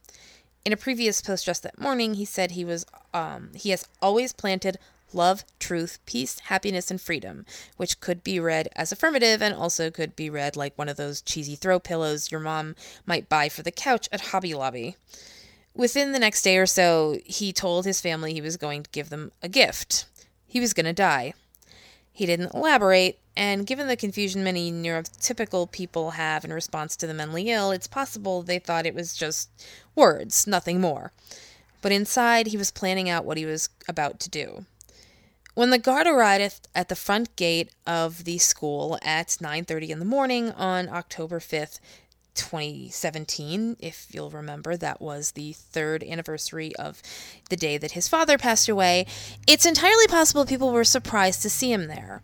In 0.65 0.73
a 0.73 0.77
previous 0.77 1.21
post 1.21 1.45
just 1.45 1.63
that 1.63 1.79
morning, 1.79 2.15
he 2.15 2.25
said 2.25 2.51
he 2.51 2.65
was 2.65 2.85
um, 3.13 3.51
he 3.53 3.69
has 3.69 3.85
always 4.01 4.33
planted 4.33 4.79
love, 5.13 5.45
truth, 5.59 5.99
peace, 6.05 6.39
happiness, 6.39 6.91
and 6.91 6.99
freedom, 6.99 7.45
which 7.77 7.99
could 7.99 8.23
be 8.23 8.39
read 8.39 8.67
as 8.75 8.91
affirmative 8.91 9.41
and 9.41 9.53
also 9.53 9.89
could 9.89 10.15
be 10.15 10.29
read 10.29 10.55
like 10.55 10.77
one 10.77 10.89
of 10.89 10.97
those 10.97 11.21
cheesy 11.21 11.55
throw 11.55 11.79
pillows 11.79 12.31
your 12.31 12.41
mom 12.41 12.75
might 13.05 13.29
buy 13.29 13.47
for 13.49 13.63
the 13.63 13.71
couch 13.71 14.09
at 14.11 14.21
Hobby 14.21 14.53
Lobby. 14.53 14.97
Within 15.77 16.12
the 16.12 16.19
next 16.19 16.41
day 16.41 16.57
or 16.57 16.65
so, 16.65 17.19
he 17.24 17.53
told 17.53 17.86
his 17.86 18.01
family 18.01 18.34
he 18.34 18.41
was 18.41 18.57
going 18.57 18.81
to 18.81 18.89
give 18.89 19.12
them 19.12 19.31
a 19.43 19.48
gift. 19.48 20.07
He 20.48 20.60
was 20.60 20.74
going 20.74 20.88
to 20.88 20.93
die. 20.93 21.36
He 22.12 22.25
didn't 22.25 22.55
elaborate, 22.55 23.19
and 23.36 23.67
given 23.67 23.88
the 23.88 23.96
confusion 23.96 24.43
many 24.43 24.72
neurotypical 24.72 25.72
people 25.72 26.12
have 26.12 26.43
in 26.43 26.51
response 26.51 26.96
to 26.96 27.05
the 27.05 27.13
mentally 27.13 27.51
ill, 27.51 27.69
it's 27.69 27.86
possible 27.86 28.41
they 28.41 28.57
thought 28.57 28.88
it 28.88 28.96
was 28.96 29.15
just 29.15 29.50
words, 29.93 30.48
nothing 30.48 30.81
more. 30.81 31.12
But 31.84 31.91
inside, 31.91 32.48
he 32.48 32.57
was 32.57 32.72
planning 32.72 33.07
out 33.07 33.24
what 33.24 33.38
he 33.38 33.46
was 33.46 33.69
about 33.88 34.19
to 34.22 34.31
do. 34.31 34.65
When 35.53 35.69
the 35.69 35.77
guard 35.77 36.07
arrived 36.07 36.67
at 36.74 36.89
the 36.89 36.96
front 36.96 37.36
gate 37.36 37.69
of 37.86 38.24
the 38.24 38.39
school 38.39 38.98
at 39.03 39.38
9:30 39.39 39.89
in 39.89 40.00
the 40.00 40.05
morning 40.05 40.51
on 40.53 40.89
October 40.89 41.39
5th, 41.39 41.79
2017. 42.38 43.77
If 43.79 44.08
you'll 44.12 44.29
remember, 44.29 44.77
that 44.77 45.01
was 45.01 45.32
the 45.32 45.53
third 45.53 46.03
anniversary 46.03 46.75
of 46.77 47.01
the 47.50 47.58
day 47.58 47.77
that 47.77 47.91
his 47.91 48.08
father 48.08 48.38
passed 48.38 48.70
away. 48.70 49.06
It's 49.48 49.65
entirely 49.65 50.08
possible 50.08 50.46
people 50.46 50.72
were 50.72 50.84
surprised 50.84 51.41
to 51.41 51.50
see 51.50 51.72
him 51.72 51.88
there. 51.88 52.22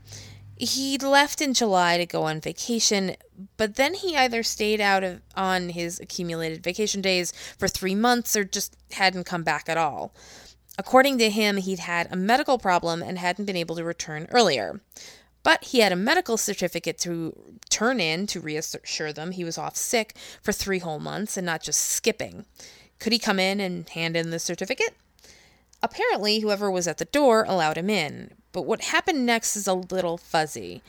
He'd 0.55 1.03
left 1.03 1.41
in 1.41 1.53
July 1.53 1.98
to 1.98 2.05
go 2.05 2.24
on 2.24 2.39
vacation, 2.39 3.15
but 3.58 3.75
then 3.75 3.96
he 3.96 4.15
either 4.15 4.43
stayed 4.43 4.79
out 4.79 5.03
of, 5.03 5.22
on 5.36 5.70
his 5.70 6.00
accumulated 6.00 6.63
vacation 6.63 7.01
days 7.01 7.34
for 7.58 7.67
three 7.67 7.96
months 7.96 8.36
or 8.36 8.43
just 8.43 8.77
hadn't 8.91 9.25
come 9.25 9.43
back 9.43 9.67
at 9.67 9.77
all. 9.77 10.13
According 10.77 11.17
to 11.20 11.29
him, 11.29 11.58
he'd 11.58 11.79
had 11.79 12.08
a 12.12 12.15
medical 12.15 12.58
problem 12.58 13.03
and 13.03 13.17
hadn't 13.17 13.46
been 13.46 13.55
able 13.55 13.75
to 13.75 13.84
return 13.84 14.27
earlier. 14.32 14.79
But 15.43 15.65
he 15.65 15.79
had 15.79 15.91
a 15.91 15.97
medical 15.97 16.38
certificate 16.38 16.97
to 17.00 17.59
turn 17.69 18.00
in 18.00 18.27
to 18.27 18.39
reassure 18.39 19.12
them 19.12 19.31
he 19.31 19.43
was 19.43 19.57
off 19.57 19.75
sick 19.75 20.15
for 20.41 20.53
three 20.53 20.79
whole 20.79 21.00
months 21.00 21.35
and 21.35 21.45
not 21.45 21.62
just 21.62 21.81
skipping. 21.81 22.45
Could 23.00 23.12
he 23.12 23.19
come 23.19 23.39
in 23.39 23.59
and 23.59 23.88
hand 23.89 24.15
in 24.15 24.29
the 24.29 24.39
certificate? 24.39 24.95
Apparently, 25.81 26.39
whoever 26.39 26.71
was 26.71 26.88
at 26.88 26.97
the 26.97 27.05
door 27.05 27.43
allowed 27.45 27.77
him 27.77 27.89
in, 27.89 28.31
but 28.53 28.62
what 28.62 28.85
happened 28.85 29.25
next 29.25 29.57
is 29.57 29.67
a 29.67 29.73
little 29.73 30.17
fuzzy. 30.17 30.81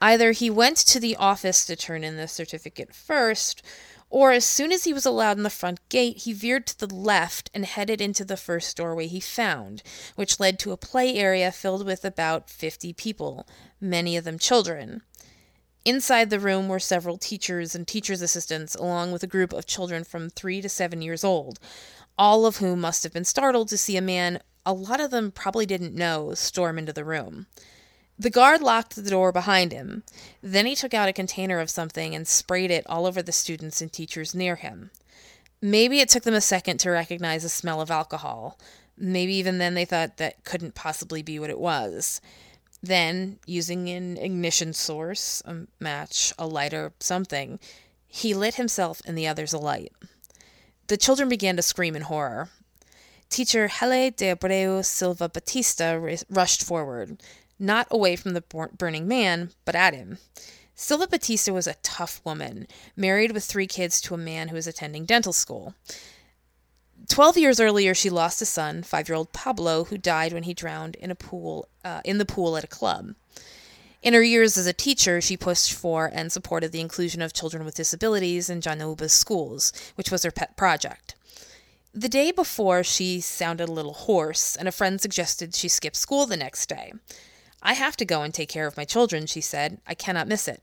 Either 0.00 0.30
he 0.30 0.50
went 0.50 0.76
to 0.76 1.00
the 1.00 1.16
office 1.16 1.66
to 1.66 1.74
turn 1.74 2.04
in 2.04 2.16
the 2.16 2.28
certificate 2.28 2.94
first, 2.94 3.60
or 4.08 4.32
as 4.32 4.44
soon 4.44 4.72
as 4.72 4.84
he 4.84 4.92
was 4.92 5.04
allowed 5.04 5.36
in 5.36 5.42
the 5.42 5.50
front 5.50 5.80
gate, 5.88 6.18
he 6.18 6.32
veered 6.32 6.66
to 6.66 6.78
the 6.78 6.94
left 6.94 7.50
and 7.52 7.64
headed 7.64 8.00
into 8.00 8.24
the 8.24 8.36
first 8.36 8.76
doorway 8.76 9.06
he 9.06 9.20
found, 9.20 9.82
which 10.14 10.40
led 10.40 10.58
to 10.58 10.72
a 10.72 10.76
play 10.76 11.16
area 11.16 11.50
filled 11.50 11.84
with 11.84 12.04
about 12.04 12.48
50 12.48 12.92
people, 12.92 13.46
many 13.80 14.16
of 14.16 14.24
them 14.24 14.38
children. 14.38 15.02
Inside 15.84 16.30
the 16.30 16.40
room 16.40 16.68
were 16.68 16.80
several 16.80 17.16
teachers 17.16 17.74
and 17.74 17.86
teachers' 17.86 18.22
assistants, 18.22 18.74
along 18.74 19.12
with 19.12 19.22
a 19.22 19.28
group 19.28 19.52
of 19.52 19.66
children 19.66 20.02
from 20.02 20.30
three 20.30 20.60
to 20.60 20.68
seven 20.68 21.02
years 21.02 21.22
old, 21.22 21.58
all 22.18 22.46
of 22.46 22.56
whom 22.56 22.80
must 22.80 23.02
have 23.02 23.12
been 23.12 23.24
startled 23.24 23.68
to 23.68 23.78
see 23.78 23.96
a 23.96 24.02
man 24.02 24.40
a 24.66 24.72
lot 24.72 25.00
of 25.00 25.12
them 25.12 25.30
probably 25.30 25.64
didn't 25.64 25.94
know 25.94 26.34
storm 26.34 26.76
into 26.76 26.92
the 26.92 27.04
room. 27.04 27.46
The 28.18 28.30
guard 28.30 28.62
locked 28.62 28.96
the 28.96 29.10
door 29.10 29.30
behind 29.30 29.72
him. 29.72 30.02
Then 30.42 30.64
he 30.64 30.74
took 30.74 30.94
out 30.94 31.08
a 31.08 31.12
container 31.12 31.60
of 31.60 31.68
something 31.68 32.14
and 32.14 32.26
sprayed 32.26 32.70
it 32.70 32.86
all 32.88 33.04
over 33.04 33.22
the 33.22 33.32
students 33.32 33.82
and 33.82 33.92
teachers 33.92 34.34
near 34.34 34.56
him. 34.56 34.90
Maybe 35.60 36.00
it 36.00 36.08
took 36.08 36.22
them 36.22 36.34
a 36.34 36.40
second 36.40 36.78
to 36.78 36.90
recognize 36.90 37.42
the 37.42 37.48
smell 37.50 37.80
of 37.80 37.90
alcohol. 37.90 38.58
Maybe 38.96 39.34
even 39.34 39.58
then 39.58 39.74
they 39.74 39.84
thought 39.84 40.16
that 40.16 40.44
couldn't 40.44 40.74
possibly 40.74 41.22
be 41.22 41.38
what 41.38 41.50
it 41.50 41.58
was. 41.58 42.20
Then, 42.82 43.38
using 43.46 43.88
an 43.88 44.16
ignition 44.16 44.72
source, 44.72 45.42
a 45.44 45.66
match, 45.80 46.32
a 46.38 46.46
lighter, 46.46 46.92
something, 47.00 47.58
he 48.06 48.32
lit 48.32 48.54
himself 48.54 49.02
and 49.04 49.16
the 49.16 49.26
others 49.26 49.52
alight. 49.52 49.92
The 50.86 50.96
children 50.96 51.28
began 51.28 51.56
to 51.56 51.62
scream 51.62 51.96
in 51.96 52.02
horror. 52.02 52.48
Teacher 53.28 53.68
Heley 53.68 54.10
de 54.10 54.34
Abreu 54.34 54.84
Silva 54.84 55.28
Batista 55.28 55.98
rushed 56.30 56.62
forward 56.62 57.20
not 57.58 57.86
away 57.90 58.16
from 58.16 58.34
the 58.34 58.44
burning 58.76 59.08
man, 59.08 59.50
but 59.64 59.74
at 59.74 59.94
him. 59.94 60.18
Silva 60.74 61.06
Batista 61.06 61.52
was 61.52 61.66
a 61.66 61.76
tough 61.82 62.20
woman, 62.24 62.66
married 62.94 63.32
with 63.32 63.44
three 63.44 63.66
kids 63.66 64.00
to 64.02 64.14
a 64.14 64.18
man 64.18 64.48
who 64.48 64.56
was 64.56 64.66
attending 64.66 65.06
dental 65.06 65.32
school. 65.32 65.74
Twelve 67.08 67.38
years 67.38 67.60
earlier, 67.60 67.94
she 67.94 68.10
lost 68.10 68.42
a 68.42 68.46
son, 68.46 68.82
five-year-old 68.82 69.32
Pablo, 69.32 69.84
who 69.84 69.96
died 69.96 70.32
when 70.32 70.42
he 70.42 70.54
drowned 70.54 70.96
in 70.96 71.10
a 71.10 71.14
pool 71.14 71.68
uh, 71.84 72.00
in 72.04 72.18
the 72.18 72.24
pool 72.24 72.56
at 72.56 72.64
a 72.64 72.68
club. 72.68 73.14
In 74.02 74.12
her 74.12 74.22
years 74.22 74.58
as 74.58 74.66
a 74.66 74.72
teacher, 74.72 75.20
she 75.20 75.36
pushed 75.36 75.72
for 75.72 76.10
and 76.12 76.30
supported 76.30 76.72
the 76.72 76.80
inclusion 76.80 77.22
of 77.22 77.32
children 77.32 77.64
with 77.64 77.74
disabilities 77.74 78.50
in 78.50 78.60
Janauba's 78.60 79.12
schools, 79.12 79.72
which 79.94 80.10
was 80.10 80.22
her 80.24 80.30
pet 80.30 80.56
project. 80.56 81.14
The 81.94 82.08
day 82.08 82.30
before, 82.30 82.84
she 82.84 83.20
sounded 83.20 83.68
a 83.68 83.72
little 83.72 83.94
hoarse, 83.94 84.54
and 84.56 84.68
a 84.68 84.72
friend 84.72 85.00
suggested 85.00 85.54
she 85.54 85.68
skip 85.68 85.96
school 85.96 86.26
the 86.26 86.36
next 86.36 86.68
day. 86.68 86.92
I 87.66 87.72
have 87.72 87.96
to 87.96 88.04
go 88.04 88.22
and 88.22 88.32
take 88.32 88.48
care 88.48 88.68
of 88.68 88.76
my 88.76 88.84
children, 88.84 89.26
she 89.26 89.40
said. 89.40 89.80
I 89.88 89.94
cannot 89.94 90.28
miss 90.28 90.46
it. 90.46 90.62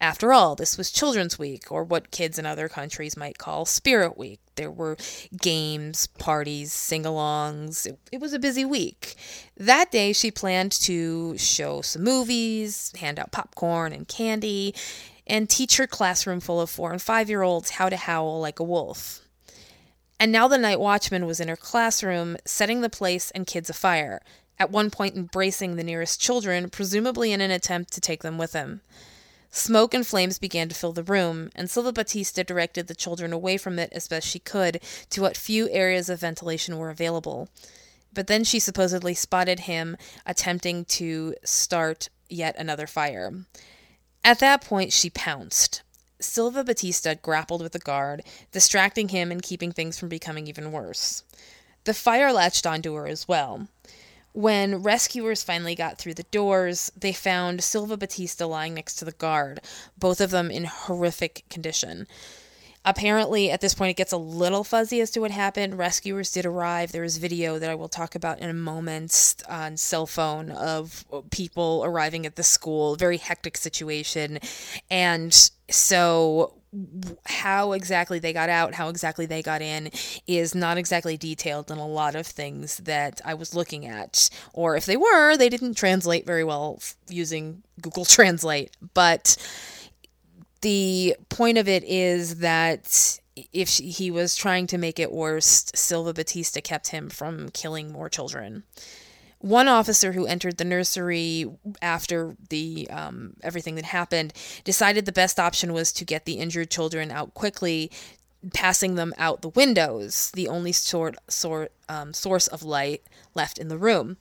After 0.00 0.32
all, 0.32 0.56
this 0.56 0.76
was 0.76 0.90
Children's 0.90 1.38
Week, 1.38 1.70
or 1.70 1.84
what 1.84 2.10
kids 2.10 2.36
in 2.36 2.44
other 2.44 2.68
countries 2.68 3.16
might 3.16 3.38
call 3.38 3.64
Spirit 3.64 4.18
Week. 4.18 4.40
There 4.56 4.70
were 4.70 4.96
games, 5.40 6.08
parties, 6.08 6.72
sing 6.72 7.04
alongs. 7.04 7.86
It, 7.86 8.00
it, 8.10 8.20
was 8.20 8.32
a 8.32 8.40
busy 8.40 8.64
week. 8.64 9.14
That 9.56 9.92
day, 9.92 10.12
she 10.12 10.32
planned 10.32 10.72
to 10.82 11.38
show 11.38 11.80
some 11.80 12.02
movies, 12.02 12.92
hand 12.98 13.20
out 13.20 13.30
popcorn 13.30 13.92
and 13.92 14.08
candy, 14.08 14.74
and 15.28 15.48
teach 15.48 15.76
her 15.76 15.86
classroom 15.86 16.40
full 16.40 16.60
of 16.60 16.68
four 16.68 16.90
and 16.90 17.00
five 17.00 17.30
year 17.30 17.42
olds 17.42 17.70
how 17.70 17.88
to 17.88 17.96
howl 17.96 18.40
like 18.40 18.58
a 18.58 18.64
wolf. 18.64 19.20
And 20.18 20.32
now 20.32 20.48
the 20.48 20.58
night 20.58 20.80
watchman 20.80 21.24
was 21.24 21.38
in 21.38 21.46
her 21.46 21.56
classroom, 21.56 22.36
setting 22.44 22.80
the 22.80 22.90
place 22.90 23.30
and 23.30 23.46
kids 23.46 23.70
afire, 23.70 24.22
at 24.58 24.70
one 24.70 24.90
point 24.90 25.16
embracing 25.16 25.76
the 25.76 25.84
nearest 25.84 26.20
children, 26.20 26.70
presumably 26.70 27.32
in 27.32 27.40
an 27.40 27.50
attempt 27.50 27.92
to 27.92 28.00
take 28.00 28.22
them 28.22 28.38
with 28.38 28.52
him. 28.52 28.80
Smoke 29.50 29.94
and 29.94 30.06
flames 30.06 30.38
began 30.38 30.68
to 30.68 30.74
fill 30.74 30.92
the 30.92 31.02
room, 31.02 31.50
and 31.54 31.70
Silva 31.70 31.92
Batista 31.92 32.42
directed 32.42 32.88
the 32.88 32.94
children 32.94 33.32
away 33.32 33.56
from 33.56 33.78
it 33.78 33.90
as 33.92 34.08
best 34.08 34.28
she 34.28 34.38
could 34.38 34.80
to 35.10 35.22
what 35.22 35.36
few 35.36 35.68
areas 35.70 36.08
of 36.08 36.20
ventilation 36.20 36.76
were 36.76 36.90
available. 36.90 37.48
But 38.12 38.26
then 38.26 38.44
she 38.44 38.58
supposedly 38.58 39.14
spotted 39.14 39.60
him 39.60 39.96
attempting 40.26 40.84
to 40.86 41.34
start 41.44 42.08
yet 42.28 42.56
another 42.58 42.86
fire. 42.86 43.32
At 44.24 44.40
that 44.40 44.62
point, 44.62 44.92
she 44.92 45.10
pounced. 45.10 45.82
Silva 46.18 46.64
Batista 46.64 47.14
grappled 47.14 47.62
with 47.62 47.72
the 47.72 47.78
guard, 47.78 48.22
distracting 48.52 49.10
him 49.10 49.30
and 49.30 49.42
keeping 49.42 49.70
things 49.70 49.98
from 49.98 50.08
becoming 50.08 50.46
even 50.46 50.72
worse. 50.72 51.24
The 51.84 51.94
fire 51.94 52.32
latched 52.32 52.66
onto 52.66 52.94
her 52.94 53.06
as 53.06 53.28
well. 53.28 53.68
When 54.36 54.82
rescuers 54.82 55.42
finally 55.42 55.74
got 55.74 55.96
through 55.96 56.12
the 56.12 56.24
doors, 56.24 56.92
they 56.94 57.14
found 57.14 57.64
Silva 57.64 57.96
Batista 57.96 58.44
lying 58.44 58.74
next 58.74 58.96
to 58.96 59.06
the 59.06 59.12
guard, 59.12 59.60
both 59.98 60.20
of 60.20 60.30
them 60.30 60.50
in 60.50 60.64
horrific 60.64 61.44
condition. 61.48 62.06
Apparently, 62.84 63.50
at 63.50 63.62
this 63.62 63.72
point, 63.72 63.92
it 63.92 63.96
gets 63.96 64.12
a 64.12 64.18
little 64.18 64.62
fuzzy 64.62 65.00
as 65.00 65.10
to 65.12 65.20
what 65.20 65.30
happened. 65.30 65.78
Rescuers 65.78 66.30
did 66.30 66.44
arrive. 66.44 66.92
There 66.92 67.02
is 67.02 67.16
video 67.16 67.58
that 67.58 67.70
I 67.70 67.74
will 67.74 67.88
talk 67.88 68.14
about 68.14 68.40
in 68.40 68.50
a 68.50 68.54
moment 68.54 69.42
on 69.48 69.78
cell 69.78 70.06
phone 70.06 70.50
of 70.50 71.06
people 71.30 71.80
arriving 71.86 72.26
at 72.26 72.36
the 72.36 72.42
school. 72.42 72.94
Very 72.94 73.16
hectic 73.16 73.56
situation. 73.56 74.38
And 74.90 75.32
so 75.70 76.52
how 77.26 77.72
exactly 77.72 78.18
they 78.18 78.32
got 78.32 78.48
out, 78.48 78.74
how 78.74 78.88
exactly 78.88 79.26
they 79.26 79.42
got 79.42 79.62
in, 79.62 79.90
is 80.26 80.54
not 80.54 80.78
exactly 80.78 81.16
detailed 81.16 81.70
in 81.70 81.78
a 81.78 81.86
lot 81.86 82.14
of 82.14 82.26
things 82.26 82.78
that 82.78 83.20
I 83.24 83.34
was 83.34 83.54
looking 83.54 83.86
at. 83.86 84.30
Or 84.52 84.76
if 84.76 84.86
they 84.86 84.96
were, 84.96 85.36
they 85.36 85.48
didn't 85.48 85.74
translate 85.74 86.26
very 86.26 86.44
well 86.44 86.80
using 87.08 87.62
Google 87.80 88.04
Translate. 88.16 88.76
But 88.94 89.36
the 90.62 91.16
point 91.28 91.58
of 91.58 91.68
it 91.68 91.84
is 91.84 92.36
that 92.36 93.20
if 93.52 93.68
he 93.68 94.10
was 94.10 94.34
trying 94.34 94.66
to 94.68 94.78
make 94.78 94.98
it 94.98 95.12
worse, 95.12 95.66
Silva 95.74 96.14
Batista 96.14 96.60
kept 96.60 96.88
him 96.88 97.10
from 97.10 97.50
killing 97.50 97.92
more 97.92 98.08
children. 98.08 98.64
One 99.46 99.68
officer 99.68 100.10
who 100.10 100.26
entered 100.26 100.56
the 100.56 100.64
nursery 100.64 101.46
after 101.80 102.36
the 102.50 102.88
um, 102.90 103.34
everything 103.44 103.76
that 103.76 103.84
happened 103.84 104.32
decided 104.64 105.06
the 105.06 105.12
best 105.12 105.38
option 105.38 105.72
was 105.72 105.92
to 105.92 106.04
get 106.04 106.24
the 106.24 106.38
injured 106.38 106.68
children 106.68 107.12
out 107.12 107.32
quickly, 107.32 107.92
passing 108.52 108.96
them 108.96 109.14
out 109.18 109.42
the 109.42 109.50
windows, 109.50 110.32
the 110.34 110.48
only 110.48 110.72
sort, 110.72 111.14
sort 111.28 111.70
um, 111.88 112.12
source 112.12 112.48
of 112.48 112.64
light 112.64 113.04
left 113.36 113.56
in 113.56 113.68
the 113.68 113.78
room. 113.78 114.16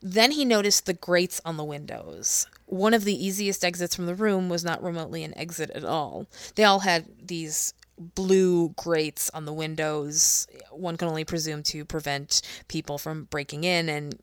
Then 0.00 0.30
he 0.30 0.46
noticed 0.46 0.86
the 0.86 0.94
grates 0.94 1.42
on 1.44 1.58
the 1.58 1.64
windows. 1.64 2.46
One 2.64 2.94
of 2.94 3.04
the 3.04 3.26
easiest 3.26 3.62
exits 3.62 3.94
from 3.94 4.06
the 4.06 4.14
room 4.14 4.48
was 4.48 4.64
not 4.64 4.82
remotely 4.82 5.24
an 5.24 5.36
exit 5.36 5.68
at 5.72 5.84
all. 5.84 6.26
They 6.54 6.64
all 6.64 6.80
had 6.80 7.04
these 7.22 7.74
blue 7.98 8.70
grates 8.70 9.28
on 9.34 9.44
the 9.44 9.52
windows. 9.52 10.46
One 10.70 10.96
can 10.96 11.08
only 11.08 11.24
presume 11.24 11.62
to 11.64 11.84
prevent 11.84 12.40
people 12.66 12.96
from 12.96 13.24
breaking 13.24 13.64
in, 13.64 13.90
and 13.90 14.18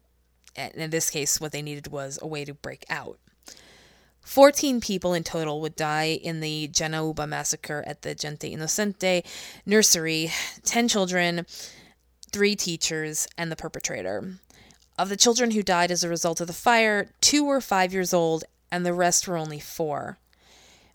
in 0.58 0.90
this 0.90 1.10
case, 1.10 1.40
what 1.40 1.52
they 1.52 1.62
needed 1.62 1.88
was 1.88 2.20
a 2.22 2.28
way 2.28 2.46
to 2.46 2.54
break 2.54 2.86
out. 2.90 3.20
14 4.22 4.82
people 4.82 5.14
in 5.14 5.24
total 5.24 5.62
would 5.62 5.76
die 5.78 6.20
in 6.22 6.42
the 6.42 6.68
Janaúba 6.68 7.30
massacre 7.30 7.84
at 7.88 8.02
the 8.02 8.14
Gente 8.14 8.52
Inocente 8.52 9.24
nursery 9.66 10.30
10 10.66 10.90
children, 10.90 11.46
3 12.34 12.56
teachers, 12.58 13.28
and 13.38 13.50
the 13.50 13.56
perpetrator. 13.56 14.34
Of 15.00 15.08
the 15.08 15.16
children 15.16 15.52
who 15.52 15.64
died 15.64 15.92
as 15.92 16.04
a 16.04 16.10
result 16.10 16.42
of 16.42 16.48
the 16.48 16.54
fire, 16.54 17.12
two 17.22 17.46
were 17.46 17.62
five 17.62 17.94
years 17.94 18.14
old, 18.14 18.44
and 18.70 18.86
the 18.86 18.94
rest 18.94 19.28
were 19.28 19.38
only 19.38 19.60
four. 19.60 20.18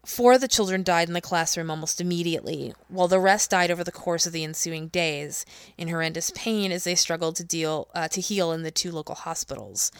Four 0.04 0.32
of 0.32 0.40
the 0.40 0.48
children 0.48 0.82
died 0.82 1.06
in 1.06 1.14
the 1.14 1.20
classroom 1.20 1.70
almost 1.70 2.00
immediately, 2.00 2.74
while 2.88 3.06
the 3.06 3.20
rest 3.20 3.50
died 3.50 3.70
over 3.70 3.84
the 3.84 3.92
course 3.92 4.26
of 4.26 4.32
the 4.32 4.42
ensuing 4.42 4.88
days, 4.88 5.46
in 5.78 5.86
horrendous 5.86 6.32
pain 6.34 6.72
as 6.72 6.82
they 6.82 6.96
struggled 6.96 7.36
to 7.36 7.44
deal 7.44 7.86
uh, 7.94 8.08
to 8.08 8.20
heal 8.20 8.50
in 8.50 8.64
the 8.64 8.72
two 8.72 8.90
local 8.90 9.14
hospitals. 9.14 9.92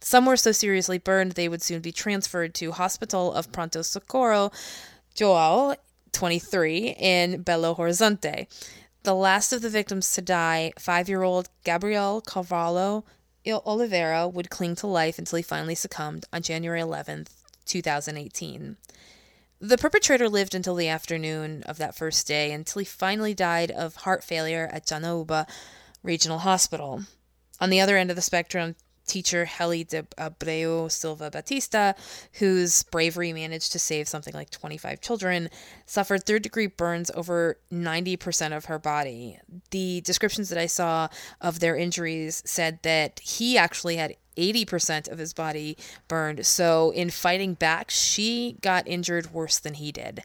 Some 0.00 0.26
were 0.26 0.36
so 0.36 0.52
seriously 0.52 0.98
burned 0.98 1.32
they 1.32 1.48
would 1.48 1.60
soon 1.60 1.80
be 1.80 1.90
transferred 1.90 2.54
to 2.54 2.70
Hospital 2.70 3.32
of 3.32 3.50
Pronto 3.50 3.82
Socorro, 3.82 4.52
Joao, 5.12 5.74
23, 6.12 6.94
in 6.96 7.42
Belo 7.42 7.76
Horizonte. 7.76 8.46
The 9.02 9.14
last 9.14 9.52
of 9.52 9.60
the 9.60 9.70
victims 9.70 10.12
to 10.12 10.22
die, 10.22 10.72
five-year-old 10.78 11.48
Gabriel 11.64 12.20
Carvalho, 12.20 13.04
Oliveira 13.44 14.28
would 14.28 14.50
cling 14.50 14.76
to 14.76 14.86
life 14.86 15.18
until 15.18 15.38
he 15.38 15.42
finally 15.42 15.74
succumbed 15.74 16.26
on 16.32 16.42
January 16.42 16.80
11th, 16.80 17.30
2018. 17.64 18.76
The 19.60 19.78
perpetrator 19.78 20.28
lived 20.28 20.54
until 20.54 20.76
the 20.76 20.88
afternoon 20.88 21.64
of 21.64 21.78
that 21.78 21.96
first 21.96 22.28
day 22.28 22.52
until 22.52 22.78
he 22.78 22.84
finally 22.84 23.34
died 23.34 23.72
of 23.72 23.96
heart 23.96 24.22
failure 24.22 24.68
at 24.72 24.86
Janaúba 24.86 25.48
Regional 26.02 26.38
Hospital. 26.38 27.02
On 27.60 27.68
the 27.68 27.80
other 27.80 27.96
end 27.96 28.10
of 28.10 28.16
the 28.16 28.22
spectrum, 28.22 28.76
teacher 29.08 29.46
Heley 29.46 29.82
de 29.82 30.04
Abreu 30.16 30.88
Silva 30.88 31.30
Batista, 31.30 31.94
whose 32.34 32.84
bravery 32.84 33.32
managed 33.32 33.72
to 33.72 33.80
save 33.80 34.06
something 34.06 34.34
like 34.34 34.50
25 34.50 35.00
children, 35.00 35.48
suffered 35.86 36.24
third 36.24 36.42
degree 36.42 36.68
burns 36.68 37.10
over 37.14 37.58
90% 37.72 38.56
of 38.56 38.66
her 38.66 38.78
body. 38.78 39.40
The 39.72 40.02
descriptions 40.02 40.50
that 40.50 40.58
I 40.58 40.66
saw 40.66 41.08
of 41.40 41.58
their 41.58 41.76
injuries 41.76 42.42
said 42.46 42.78
that 42.82 43.18
he 43.18 43.58
actually 43.58 43.96
had 43.96 44.14
80% 44.38 45.10
of 45.10 45.18
his 45.18 45.34
body 45.34 45.76
burned. 46.06 46.46
So, 46.46 46.90
in 46.90 47.10
fighting 47.10 47.54
back, 47.54 47.90
she 47.90 48.56
got 48.60 48.86
injured 48.88 49.32
worse 49.32 49.58
than 49.58 49.74
he 49.74 49.92
did. 49.92 50.22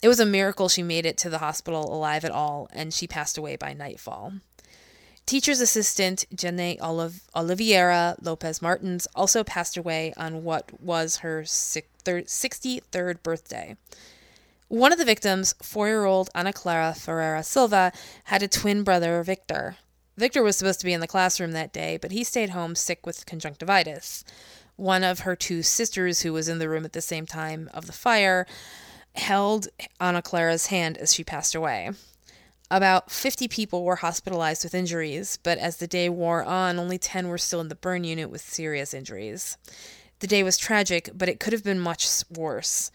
It 0.00 0.08
was 0.08 0.20
a 0.20 0.26
miracle 0.26 0.68
she 0.68 0.82
made 0.82 1.04
it 1.04 1.18
to 1.18 1.28
the 1.30 1.38
hospital 1.38 1.92
alive 1.92 2.24
at 2.24 2.30
all, 2.30 2.68
and 2.72 2.94
she 2.94 3.06
passed 3.08 3.36
away 3.36 3.56
by 3.56 3.72
nightfall. 3.72 4.34
Teacher's 5.26 5.60
assistant 5.60 6.24
Janae 6.34 6.78
Oliv- 6.78 7.20
Oliveira 7.34 8.16
Lopes 8.22 8.62
Martins 8.62 9.06
also 9.14 9.44
passed 9.44 9.76
away 9.76 10.14
on 10.16 10.42
what 10.42 10.70
was 10.80 11.18
her 11.18 11.42
63rd 11.42 13.22
birthday. 13.22 13.76
One 14.68 14.92
of 14.92 14.98
the 14.98 15.04
victims, 15.04 15.54
four 15.62 15.88
year 15.88 16.04
old 16.04 16.30
Ana 16.34 16.52
Clara 16.52 16.94
Ferreira 16.94 17.42
Silva, 17.42 17.92
had 18.24 18.42
a 18.42 18.48
twin 18.48 18.84
brother, 18.84 19.22
Victor. 19.22 19.76
Victor 20.18 20.42
was 20.42 20.56
supposed 20.56 20.80
to 20.80 20.86
be 20.86 20.92
in 20.92 21.00
the 21.00 21.06
classroom 21.06 21.52
that 21.52 21.72
day, 21.72 21.96
but 21.96 22.10
he 22.10 22.24
stayed 22.24 22.50
home 22.50 22.74
sick 22.74 23.06
with 23.06 23.24
conjunctivitis. 23.24 24.24
One 24.74 25.04
of 25.04 25.20
her 25.20 25.36
two 25.36 25.62
sisters, 25.62 26.22
who 26.22 26.32
was 26.32 26.48
in 26.48 26.58
the 26.58 26.68
room 26.68 26.84
at 26.84 26.92
the 26.92 27.00
same 27.00 27.24
time 27.24 27.70
of 27.72 27.86
the 27.86 27.92
fire, 27.92 28.44
held 29.14 29.68
Anna 30.00 30.20
Clara's 30.20 30.66
hand 30.66 30.98
as 30.98 31.14
she 31.14 31.22
passed 31.22 31.54
away. 31.54 31.90
About 32.68 33.12
50 33.12 33.46
people 33.46 33.84
were 33.84 33.94
hospitalized 33.94 34.64
with 34.64 34.74
injuries, 34.74 35.38
but 35.44 35.56
as 35.56 35.76
the 35.76 35.86
day 35.86 36.08
wore 36.08 36.42
on, 36.42 36.80
only 36.80 36.98
10 36.98 37.28
were 37.28 37.38
still 37.38 37.60
in 37.60 37.68
the 37.68 37.76
burn 37.76 38.02
unit 38.02 38.28
with 38.28 38.40
serious 38.40 38.92
injuries. 38.92 39.56
The 40.18 40.26
day 40.26 40.42
was 40.42 40.58
tragic, 40.58 41.10
but 41.14 41.28
it 41.28 41.38
could 41.38 41.52
have 41.52 41.62
been 41.62 41.78
much 41.78 42.24
worse. 42.28 42.90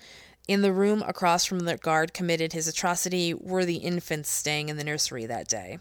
In 0.50 0.62
the 0.62 0.74
room 0.74 1.02
across 1.08 1.46
from 1.46 1.60
the 1.60 1.78
guard 1.78 2.14
committed 2.14 2.52
his 2.52 2.68
atrocity 2.68 3.34
were 3.34 3.64
the 3.64 3.78
infants 3.78 4.30
staying 4.30 4.68
in 4.68 4.76
the 4.76 4.84
nursery 4.84 5.26
that 5.26 5.48
day. 5.48 5.80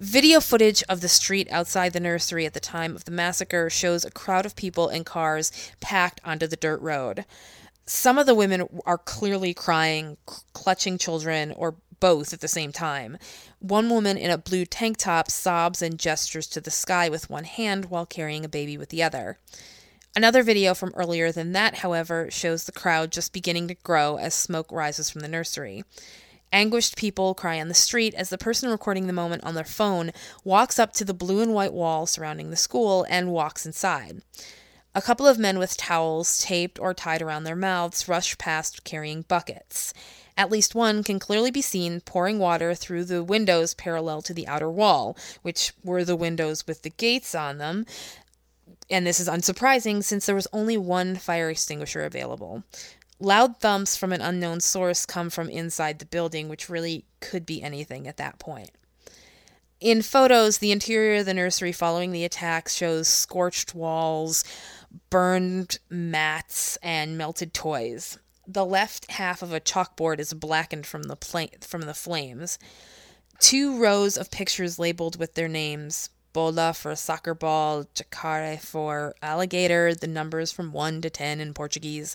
Video 0.00 0.40
footage 0.40 0.82
of 0.88 1.02
the 1.02 1.10
street 1.10 1.46
outside 1.50 1.92
the 1.92 2.00
nursery 2.00 2.46
at 2.46 2.54
the 2.54 2.58
time 2.58 2.96
of 2.96 3.04
the 3.04 3.10
massacre 3.10 3.68
shows 3.68 4.02
a 4.02 4.10
crowd 4.10 4.46
of 4.46 4.56
people 4.56 4.88
and 4.88 5.04
cars 5.04 5.52
packed 5.80 6.22
onto 6.24 6.46
the 6.46 6.56
dirt 6.56 6.80
road. 6.80 7.26
Some 7.84 8.16
of 8.16 8.24
the 8.24 8.34
women 8.34 8.66
are 8.86 8.96
clearly 8.96 9.52
crying, 9.52 10.16
clutching 10.54 10.96
children, 10.96 11.52
or 11.54 11.74
both 12.00 12.32
at 12.32 12.40
the 12.40 12.48
same 12.48 12.72
time. 12.72 13.18
One 13.58 13.90
woman 13.90 14.16
in 14.16 14.30
a 14.30 14.38
blue 14.38 14.64
tank 14.64 14.96
top 14.96 15.30
sobs 15.30 15.82
and 15.82 15.98
gestures 15.98 16.46
to 16.46 16.62
the 16.62 16.70
sky 16.70 17.10
with 17.10 17.28
one 17.28 17.44
hand 17.44 17.90
while 17.90 18.06
carrying 18.06 18.46
a 18.46 18.48
baby 18.48 18.78
with 18.78 18.88
the 18.88 19.02
other. 19.02 19.36
Another 20.16 20.42
video 20.42 20.72
from 20.72 20.94
earlier 20.94 21.30
than 21.30 21.52
that, 21.52 21.74
however, 21.74 22.30
shows 22.30 22.64
the 22.64 22.72
crowd 22.72 23.12
just 23.12 23.34
beginning 23.34 23.68
to 23.68 23.74
grow 23.74 24.16
as 24.16 24.32
smoke 24.32 24.72
rises 24.72 25.10
from 25.10 25.20
the 25.20 25.28
nursery. 25.28 25.84
Anguished 26.52 26.96
people 26.96 27.34
cry 27.34 27.60
on 27.60 27.68
the 27.68 27.74
street 27.74 28.12
as 28.14 28.28
the 28.28 28.38
person 28.38 28.70
recording 28.70 29.06
the 29.06 29.12
moment 29.12 29.44
on 29.44 29.54
their 29.54 29.64
phone 29.64 30.10
walks 30.42 30.78
up 30.78 30.92
to 30.94 31.04
the 31.04 31.14
blue 31.14 31.40
and 31.40 31.54
white 31.54 31.72
wall 31.72 32.06
surrounding 32.06 32.50
the 32.50 32.56
school 32.56 33.06
and 33.08 33.30
walks 33.30 33.64
inside. 33.64 34.22
A 34.92 35.00
couple 35.02 35.28
of 35.28 35.38
men 35.38 35.60
with 35.60 35.76
towels 35.76 36.38
taped 36.42 36.80
or 36.80 36.92
tied 36.92 37.22
around 37.22 37.44
their 37.44 37.54
mouths 37.54 38.08
rush 38.08 38.36
past 38.38 38.82
carrying 38.82 39.22
buckets. 39.22 39.94
At 40.36 40.50
least 40.50 40.74
one 40.74 41.04
can 41.04 41.20
clearly 41.20 41.52
be 41.52 41.62
seen 41.62 42.00
pouring 42.00 42.40
water 42.40 42.74
through 42.74 43.04
the 43.04 43.22
windows 43.22 43.72
parallel 43.72 44.20
to 44.22 44.34
the 44.34 44.48
outer 44.48 44.70
wall, 44.70 45.16
which 45.42 45.72
were 45.84 46.04
the 46.04 46.16
windows 46.16 46.66
with 46.66 46.82
the 46.82 46.90
gates 46.90 47.36
on 47.36 47.58
them. 47.58 47.86
And 48.90 49.06
this 49.06 49.20
is 49.20 49.28
unsurprising 49.28 50.02
since 50.02 50.26
there 50.26 50.34
was 50.34 50.48
only 50.52 50.76
one 50.76 51.14
fire 51.14 51.50
extinguisher 51.50 52.02
available. 52.02 52.64
Loud 53.20 53.58
thumps 53.58 53.96
from 53.96 54.12
an 54.12 54.20
unknown 54.20 54.60
source 54.60 55.06
come 55.06 55.30
from 55.30 55.48
inside 55.48 55.98
the 55.98 56.06
building, 56.06 56.48
which 56.48 56.68
really 56.68 57.04
could 57.20 57.46
be 57.46 57.62
anything 57.62 58.08
at 58.08 58.16
that 58.16 58.38
point. 58.38 58.70
In 59.78 60.02
photos, 60.02 60.58
the 60.58 60.72
interior 60.72 61.20
of 61.20 61.26
the 61.26 61.34
nursery 61.34 61.72
following 61.72 62.12
the 62.12 62.24
attacks 62.24 62.74
shows 62.74 63.08
scorched 63.08 63.74
walls, 63.74 64.44
burned 65.10 65.78
mats, 65.88 66.76
and 66.82 67.16
melted 67.16 67.54
toys 67.54 68.18
the 68.52 68.66
left 68.66 69.10
half 69.12 69.42
of 69.42 69.52
a 69.52 69.60
chalkboard 69.60 70.18
is 70.18 70.34
blackened 70.34 70.86
from 70.86 71.04
the 71.04 71.16
from 71.60 71.82
the 71.82 71.94
flames. 71.94 72.58
Two 73.38 73.80
rows 73.80 74.16
of 74.16 74.30
pictures 74.30 74.78
labeled 74.78 75.18
with 75.18 75.34
their 75.34 75.48
names 75.48 76.10
bola 76.32 76.72
for 76.72 76.94
soccer 76.94 77.34
ball, 77.34 77.84
jacare 77.92 78.56
for 78.58 79.14
alligator, 79.20 79.94
the 79.94 80.06
numbers 80.06 80.52
from 80.52 80.72
1 80.72 81.00
to 81.02 81.10
10 81.10 81.40
in 81.40 81.52
Portuguese, 81.52 82.14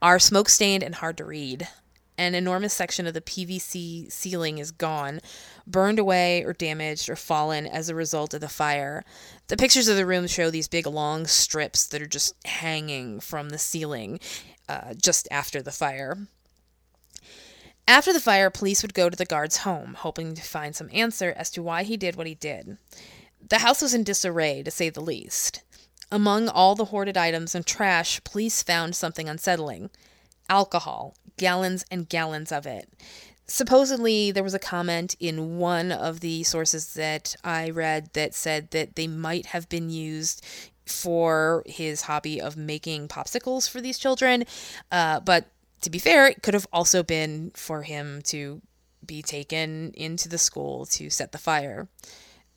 are 0.00 0.18
smoke 0.18 0.48
stained 0.48 0.82
and 0.82 0.96
hard 0.96 1.16
to 1.18 1.24
read. 1.24 1.68
An 2.16 2.34
enormous 2.34 2.74
section 2.74 3.06
of 3.06 3.14
the 3.14 3.20
PVC 3.20 4.10
ceiling 4.10 4.58
is 4.58 4.72
gone, 4.72 5.20
burned 5.68 6.00
away 6.00 6.42
or 6.42 6.52
damaged 6.52 7.08
or 7.08 7.14
fallen 7.14 7.64
as 7.64 7.88
a 7.88 7.94
result 7.94 8.34
of 8.34 8.40
the 8.40 8.48
fire. 8.48 9.04
The 9.46 9.56
pictures 9.56 9.86
of 9.86 9.96
the 9.96 10.04
room 10.04 10.26
show 10.26 10.50
these 10.50 10.66
big 10.66 10.86
long 10.86 11.28
strips 11.28 11.86
that 11.86 12.02
are 12.02 12.08
just 12.08 12.34
hanging 12.44 13.20
from 13.20 13.50
the 13.50 13.58
ceiling, 13.58 14.18
uh, 14.68 14.94
just 14.94 15.28
after 15.30 15.62
the 15.62 15.70
fire. 15.70 16.26
After 17.86 18.12
the 18.12 18.20
fire, 18.20 18.50
police 18.50 18.82
would 18.82 18.94
go 18.94 19.08
to 19.08 19.16
the 19.16 19.24
guard's 19.24 19.58
home, 19.58 19.94
hoping 19.94 20.34
to 20.34 20.42
find 20.42 20.74
some 20.74 20.90
answer 20.92 21.32
as 21.36 21.50
to 21.52 21.62
why 21.62 21.84
he 21.84 21.96
did 21.96 22.16
what 22.16 22.26
he 22.26 22.34
did. 22.34 22.78
The 23.48 23.60
house 23.60 23.80
was 23.80 23.94
in 23.94 24.02
disarray, 24.02 24.62
to 24.64 24.70
say 24.72 24.90
the 24.90 25.00
least. 25.00 25.62
Among 26.10 26.48
all 26.48 26.74
the 26.74 26.86
hoarded 26.86 27.16
items 27.16 27.54
and 27.54 27.66
trash, 27.66 28.22
police 28.24 28.62
found 28.62 28.96
something 28.96 29.28
unsettling 29.28 29.90
alcohol, 30.48 31.14
gallons 31.36 31.84
and 31.90 32.08
gallons 32.08 32.50
of 32.50 32.66
it. 32.66 32.88
Supposedly, 33.46 34.30
there 34.30 34.42
was 34.42 34.54
a 34.54 34.58
comment 34.58 35.14
in 35.20 35.58
one 35.58 35.90
of 35.92 36.20
the 36.20 36.42
sources 36.44 36.94
that 36.94 37.34
I 37.44 37.70
read 37.70 38.10
that 38.12 38.34
said 38.34 38.70
that 38.72 38.96
they 38.96 39.06
might 39.06 39.46
have 39.46 39.68
been 39.68 39.90
used 39.90 40.44
for 40.84 41.62
his 41.66 42.02
hobby 42.02 42.40
of 42.40 42.56
making 42.56 43.08
popsicles 43.08 43.68
for 43.68 43.80
these 43.80 43.98
children. 43.98 44.44
Uh, 44.90 45.20
but 45.20 45.46
to 45.82 45.90
be 45.90 45.98
fair, 45.98 46.26
it 46.26 46.42
could 46.42 46.54
have 46.54 46.66
also 46.72 47.02
been 47.02 47.50
for 47.54 47.82
him 47.82 48.20
to 48.22 48.60
be 49.04 49.22
taken 49.22 49.92
into 49.94 50.28
the 50.28 50.38
school 50.38 50.84
to 50.86 51.08
set 51.08 51.32
the 51.32 51.38
fire. 51.38 51.88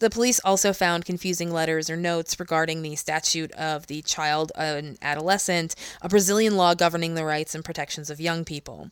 The 0.02 0.10
police 0.10 0.40
also 0.44 0.74
found 0.74 1.06
confusing 1.06 1.52
letters 1.52 1.88
or 1.88 1.96
notes 1.96 2.40
regarding 2.40 2.82
the 2.82 2.96
statute 2.96 3.52
of 3.52 3.86
the 3.86 4.02
child 4.02 4.52
and 4.56 4.98
adolescent, 5.04 5.76
a 6.02 6.10
Brazilian 6.10 6.58
law 6.58 6.74
governing 6.74 7.14
the 7.14 7.24
rights 7.24 7.54
and 7.54 7.64
protections 7.64 8.10
of 8.10 8.20
young 8.20 8.44
people. 8.44 8.90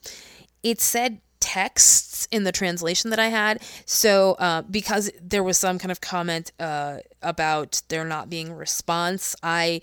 It 0.61 0.79
said 0.79 1.19
texts 1.39 2.27
in 2.29 2.43
the 2.43 2.51
translation 2.51 3.09
that 3.09 3.17
I 3.17 3.29
had. 3.29 3.63
So, 3.87 4.33
uh, 4.33 4.61
because 4.61 5.09
there 5.19 5.41
was 5.41 5.57
some 5.57 5.79
kind 5.79 5.91
of 5.91 5.99
comment 5.99 6.51
uh, 6.59 6.97
about 7.23 7.81
there 7.87 8.05
not 8.05 8.29
being 8.29 8.53
response, 8.53 9.35
I 9.41 9.81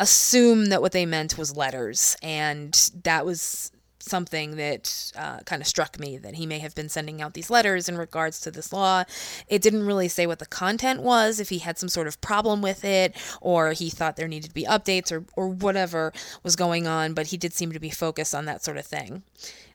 assume 0.00 0.66
that 0.66 0.82
what 0.82 0.90
they 0.90 1.06
meant 1.06 1.38
was 1.38 1.56
letters. 1.56 2.16
And 2.22 2.74
that 3.04 3.24
was 3.24 3.70
something 4.08 4.56
that 4.56 5.12
uh, 5.16 5.40
kind 5.40 5.60
of 5.60 5.68
struck 5.68 5.98
me 5.98 6.18
that 6.18 6.34
he 6.34 6.46
may 6.46 6.58
have 6.58 6.74
been 6.74 6.88
sending 6.88 7.20
out 7.20 7.34
these 7.34 7.50
letters 7.50 7.88
in 7.88 7.98
regards 7.98 8.40
to 8.40 8.50
this 8.50 8.72
law. 8.72 9.04
It 9.48 9.62
didn't 9.62 9.86
really 9.86 10.08
say 10.08 10.26
what 10.26 10.38
the 10.38 10.46
content 10.46 11.02
was, 11.02 11.40
if 11.40 11.48
he 11.48 11.58
had 11.58 11.78
some 11.78 11.88
sort 11.88 12.06
of 12.06 12.20
problem 12.20 12.62
with 12.62 12.84
it, 12.84 13.14
or 13.40 13.72
he 13.72 13.90
thought 13.90 14.16
there 14.16 14.28
needed 14.28 14.48
to 14.48 14.54
be 14.54 14.64
updates, 14.64 15.12
or, 15.12 15.24
or 15.36 15.48
whatever 15.48 16.12
was 16.42 16.56
going 16.56 16.86
on, 16.86 17.14
but 17.14 17.28
he 17.28 17.36
did 17.36 17.52
seem 17.52 17.72
to 17.72 17.80
be 17.80 17.90
focused 17.90 18.34
on 18.34 18.44
that 18.46 18.64
sort 18.64 18.76
of 18.76 18.86
thing. 18.86 19.22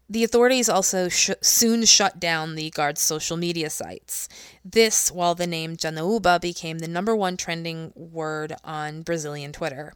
The 0.10 0.26
authorities 0.26 0.68
also 0.68 1.08
sh- 1.08 1.30
soon 1.42 1.86
shut 1.86 2.20
down 2.20 2.56
the 2.56 2.70
guard's 2.72 3.00
social 3.00 3.38
media 3.38 3.70
sites. 3.70 4.28
This, 4.66 5.10
while 5.10 5.36
the 5.36 5.48
name 5.48 5.78
Janaúba 5.78 6.42
became 6.42 6.80
the 6.80 6.88
number 6.90 7.16
one 7.16 7.38
trending 7.38 7.94
word 7.96 8.54
on 8.66 9.04
Brazilian 9.04 9.54
Twitter. 9.54 9.94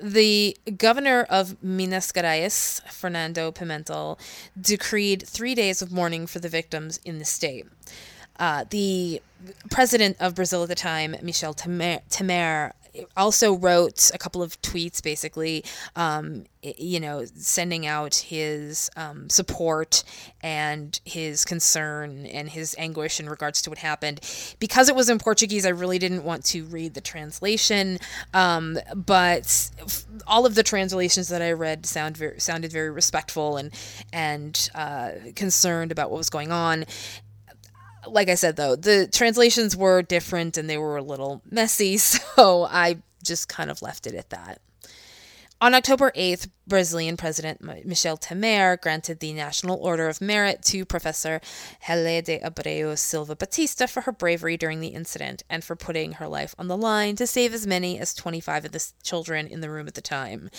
The 0.00 0.56
governor 0.76 1.22
of 1.30 1.62
Minas 1.62 2.12
Gerais, 2.12 2.80
Fernando 2.90 3.52
Pimentel, 3.52 4.18
decreed 4.60 5.26
three 5.26 5.54
days 5.54 5.82
of 5.82 5.92
mourning 5.92 6.26
for 6.26 6.40
the 6.40 6.48
victims 6.48 6.98
in 7.04 7.18
the 7.18 7.24
state. 7.24 7.66
Uh, 8.38 8.64
the 8.70 9.22
president 9.70 10.16
of 10.18 10.34
Brazil 10.34 10.64
at 10.64 10.68
the 10.68 10.74
time, 10.74 11.14
Michel 11.22 11.54
Temer, 11.54 12.72
also 13.16 13.54
wrote 13.54 14.10
a 14.14 14.18
couple 14.18 14.42
of 14.42 14.60
tweets 14.62 15.02
basically 15.02 15.64
um, 15.96 16.44
you 16.62 17.00
know 17.00 17.24
sending 17.36 17.86
out 17.86 18.14
his 18.14 18.90
um, 18.96 19.28
support 19.28 20.02
and 20.42 21.00
his 21.04 21.44
concern 21.44 22.26
and 22.26 22.48
his 22.50 22.74
anguish 22.78 23.20
in 23.20 23.28
regards 23.28 23.62
to 23.62 23.70
what 23.70 23.78
happened. 23.78 24.20
Because 24.58 24.88
it 24.88 24.94
was 24.94 25.08
in 25.08 25.18
portuguese 25.18 25.66
i 25.66 25.70
really 25.70 25.98
didn't 25.98 26.24
want 26.24 26.44
to 26.44 26.64
read 26.64 26.94
the 26.94 27.00
translation 27.00 27.98
um, 28.32 28.78
but 28.94 29.70
all 30.26 30.46
of 30.46 30.54
the 30.54 30.62
translations 30.62 31.28
that 31.28 31.42
i 31.42 31.52
read 31.52 31.86
sound 31.86 32.20
sounded 32.38 32.72
very 32.72 32.90
respectful 32.90 33.56
and 33.56 33.72
and 34.12 34.70
uh, 34.74 35.10
concerned 35.34 35.92
about 35.92 36.10
what 36.10 36.18
was 36.18 36.30
going 36.30 36.52
on 36.52 36.84
like 38.06 38.28
I 38.28 38.34
said 38.34 38.56
though, 38.56 38.76
the 38.76 39.06
translations 39.06 39.76
were 39.76 40.02
different 40.02 40.56
and 40.56 40.68
they 40.68 40.78
were 40.78 40.96
a 40.96 41.02
little 41.02 41.42
messy, 41.50 41.96
so 41.98 42.64
I 42.64 42.98
just 43.22 43.48
kind 43.48 43.70
of 43.70 43.82
left 43.82 44.06
it 44.06 44.14
at 44.14 44.30
that. 44.30 44.60
On 45.60 45.72
October 45.72 46.12
8th, 46.16 46.48
Brazilian 46.66 47.16
President 47.16 47.62
Michel 47.86 48.18
Temer 48.18 48.80
granted 48.80 49.20
the 49.20 49.32
National 49.32 49.78
Order 49.78 50.08
of 50.08 50.20
Merit 50.20 50.62
to 50.64 50.84
Professor 50.84 51.40
Heley 51.80 52.20
de 52.22 52.40
Abreu 52.40 52.98
Silva 52.98 53.36
Batista 53.36 53.86
for 53.86 54.02
her 54.02 54.12
bravery 54.12 54.56
during 54.56 54.80
the 54.80 54.88
incident 54.88 55.42
and 55.48 55.62
for 55.62 55.76
putting 55.76 56.12
her 56.12 56.26
life 56.26 56.54
on 56.58 56.68
the 56.68 56.76
line 56.76 57.16
to 57.16 57.26
save 57.26 57.54
as 57.54 57.66
many 57.66 57.98
as 57.98 58.14
25 58.14 58.66
of 58.66 58.72
the 58.72 58.92
children 59.02 59.46
in 59.46 59.60
the 59.60 59.70
room 59.70 59.86
at 59.86 59.94
the 59.94 60.00
time. 60.00 60.50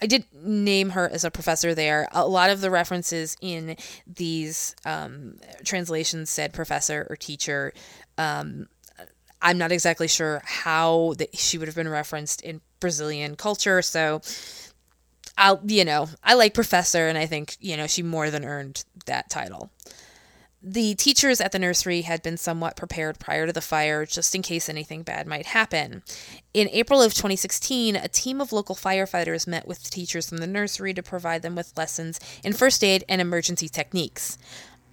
I 0.00 0.06
did 0.06 0.26
name 0.34 0.90
her 0.90 1.08
as 1.08 1.24
a 1.24 1.30
professor 1.30 1.74
there. 1.74 2.08
A 2.12 2.26
lot 2.26 2.50
of 2.50 2.60
the 2.60 2.70
references 2.70 3.36
in 3.40 3.76
these 4.06 4.76
um, 4.84 5.38
translations 5.64 6.30
said 6.30 6.52
professor 6.52 7.06
or 7.08 7.16
teacher. 7.16 7.72
Um, 8.18 8.68
I'm 9.42 9.58
not 9.58 9.72
exactly 9.72 10.08
sure 10.08 10.40
how 10.44 11.14
that 11.18 11.36
she 11.36 11.58
would 11.58 11.68
have 11.68 11.74
been 11.74 11.88
referenced 11.88 12.40
in 12.42 12.60
Brazilian 12.80 13.34
culture. 13.36 13.82
So 13.82 14.22
I'll, 15.36 15.60
you 15.66 15.84
know, 15.84 16.08
I 16.22 16.34
like 16.34 16.54
Professor, 16.54 17.08
and 17.08 17.18
I 17.18 17.26
think, 17.26 17.56
you 17.60 17.76
know, 17.76 17.86
she 17.86 18.02
more 18.02 18.30
than 18.30 18.44
earned 18.44 18.84
that 19.06 19.28
title. 19.28 19.70
The 20.64 20.94
teachers 20.94 21.40
at 21.40 21.50
the 21.50 21.58
nursery 21.58 22.02
had 22.02 22.22
been 22.22 22.36
somewhat 22.36 22.76
prepared 22.76 23.18
prior 23.18 23.46
to 23.46 23.52
the 23.52 23.60
fire 23.60 24.06
just 24.06 24.32
in 24.32 24.42
case 24.42 24.68
anything 24.68 25.02
bad 25.02 25.26
might 25.26 25.46
happen. 25.46 26.04
In 26.54 26.68
April 26.68 27.02
of 27.02 27.14
2016, 27.14 27.96
a 27.96 28.06
team 28.06 28.40
of 28.40 28.52
local 28.52 28.76
firefighters 28.76 29.48
met 29.48 29.66
with 29.66 29.90
teachers 29.90 30.28
from 30.28 30.38
the 30.38 30.46
nursery 30.46 30.94
to 30.94 31.02
provide 31.02 31.42
them 31.42 31.56
with 31.56 31.76
lessons 31.76 32.20
in 32.44 32.52
first 32.52 32.84
aid 32.84 33.04
and 33.08 33.20
emergency 33.20 33.68
techniques. 33.68 34.38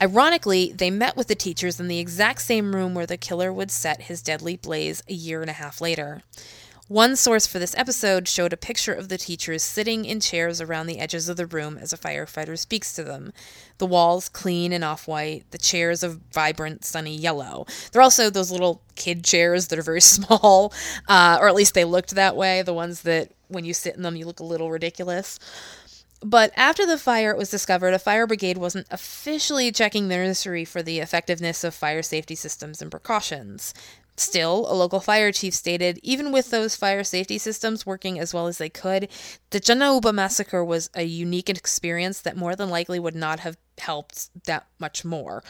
Ironically, 0.01 0.71
they 0.71 0.89
met 0.89 1.17
with 1.17 1.27
the 1.27 1.35
teachers 1.35 1.79
in 1.79 1.89
the 1.89 1.99
exact 1.99 2.41
same 2.41 2.73
room 2.73 2.93
where 2.93 3.05
the 3.05 3.17
killer 3.17 3.51
would 3.51 3.69
set 3.69 4.03
his 4.03 4.21
deadly 4.21 4.55
blaze 4.55 5.03
a 5.09 5.13
year 5.13 5.41
and 5.41 5.49
a 5.49 5.53
half 5.53 5.81
later. 5.81 6.23
One 6.89 7.15
source 7.15 7.45
for 7.45 7.59
this 7.59 7.75
episode 7.77 8.27
showed 8.27 8.51
a 8.51 8.57
picture 8.57 8.93
of 8.93 9.09
the 9.09 9.17
teachers 9.19 9.61
sitting 9.61 10.05
in 10.05 10.19
chairs 10.19 10.59
around 10.59 10.87
the 10.87 10.97
edges 10.97 11.29
of 11.29 11.37
the 11.37 11.45
room 11.45 11.77
as 11.77 11.93
a 11.93 11.97
firefighter 11.97 12.57
speaks 12.57 12.93
to 12.93 13.03
them. 13.03 13.31
The 13.77 13.85
walls 13.85 14.27
clean 14.27 14.73
and 14.73 14.83
off 14.83 15.07
white, 15.07 15.43
the 15.51 15.59
chairs 15.59 16.01
of 16.01 16.19
vibrant 16.33 16.83
sunny 16.83 17.15
yellow. 17.15 17.67
They're 17.91 18.01
also 18.01 18.31
those 18.31 18.49
little 18.51 18.81
kid 18.95 19.23
chairs 19.23 19.67
that 19.67 19.77
are 19.77 19.83
very 19.83 20.01
small, 20.01 20.73
uh, 21.07 21.37
or 21.39 21.47
at 21.47 21.53
least 21.53 21.75
they 21.75 21.85
looked 21.85 22.15
that 22.15 22.35
way, 22.35 22.63
the 22.63 22.73
ones 22.73 23.03
that 23.03 23.33
when 23.49 23.65
you 23.65 23.73
sit 23.75 23.95
in 23.95 24.01
them 24.01 24.15
you 24.15 24.25
look 24.25 24.39
a 24.39 24.43
little 24.43 24.71
ridiculous. 24.71 25.39
But 26.21 26.51
after 26.55 26.85
the 26.85 26.97
fire 26.97 27.35
was 27.35 27.49
discovered, 27.49 27.93
a 27.93 27.99
fire 27.99 28.27
brigade 28.27 28.57
wasn't 28.57 28.87
officially 28.91 29.71
checking 29.71 30.07
the 30.07 30.17
nursery 30.17 30.65
for 30.65 30.83
the 30.83 30.99
effectiveness 30.99 31.63
of 31.63 31.73
fire 31.73 32.03
safety 32.03 32.35
systems 32.35 32.81
and 32.81 32.91
precautions. 32.91 33.73
Still, 34.17 34.69
a 34.69 34.75
local 34.75 34.99
fire 34.99 35.31
chief 35.31 35.53
stated 35.53 35.97
even 36.03 36.33
with 36.33 36.51
those 36.51 36.75
fire 36.75 37.05
safety 37.05 37.37
systems 37.37 37.85
working 37.85 38.19
as 38.19 38.33
well 38.33 38.47
as 38.47 38.57
they 38.57 38.67
could, 38.67 39.07
the 39.51 39.61
Janaúba 39.61 40.13
massacre 40.13 40.63
was 40.63 40.89
a 40.93 41.03
unique 41.03 41.49
experience 41.49 42.19
that 42.21 42.35
more 42.35 42.53
than 42.53 42.69
likely 42.69 42.99
would 42.99 43.15
not 43.15 43.39
have 43.39 43.57
helped 43.77 44.29
that 44.45 44.67
much 44.77 45.05
more. 45.05 45.41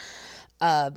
Uh, 0.60 0.92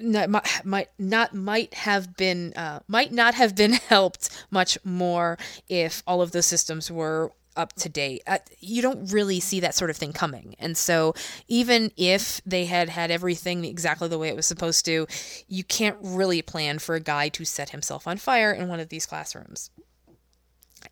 might, 0.00 0.64
might 0.64 0.88
not 0.98 1.34
might 1.34 1.74
have 1.74 2.16
been 2.16 2.54
uh, 2.54 2.80
might 2.88 3.12
not 3.12 3.34
have 3.34 3.54
been 3.54 3.72
helped 3.88 4.30
much 4.50 4.78
more 4.82 5.36
if 5.68 6.02
all 6.06 6.22
of 6.22 6.32
the 6.32 6.42
systems 6.42 6.90
were 6.90 7.32
up 7.56 7.72
to 7.74 7.88
date. 7.88 8.22
Uh, 8.26 8.38
you 8.60 8.82
don't 8.82 9.12
really 9.12 9.40
see 9.40 9.60
that 9.60 9.74
sort 9.74 9.90
of 9.90 9.96
thing 9.96 10.12
coming. 10.12 10.54
And 10.58 10.76
so, 10.76 11.14
even 11.48 11.90
if 11.96 12.40
they 12.44 12.66
had 12.66 12.88
had 12.88 13.10
everything 13.10 13.64
exactly 13.64 14.08
the 14.08 14.18
way 14.18 14.28
it 14.28 14.36
was 14.36 14.46
supposed 14.46 14.84
to, 14.86 15.06
you 15.48 15.64
can't 15.64 15.96
really 16.00 16.42
plan 16.42 16.78
for 16.78 16.94
a 16.94 17.00
guy 17.00 17.28
to 17.30 17.44
set 17.44 17.70
himself 17.70 18.06
on 18.06 18.16
fire 18.16 18.52
in 18.52 18.68
one 18.68 18.80
of 18.80 18.88
these 18.88 19.06
classrooms. 19.06 19.70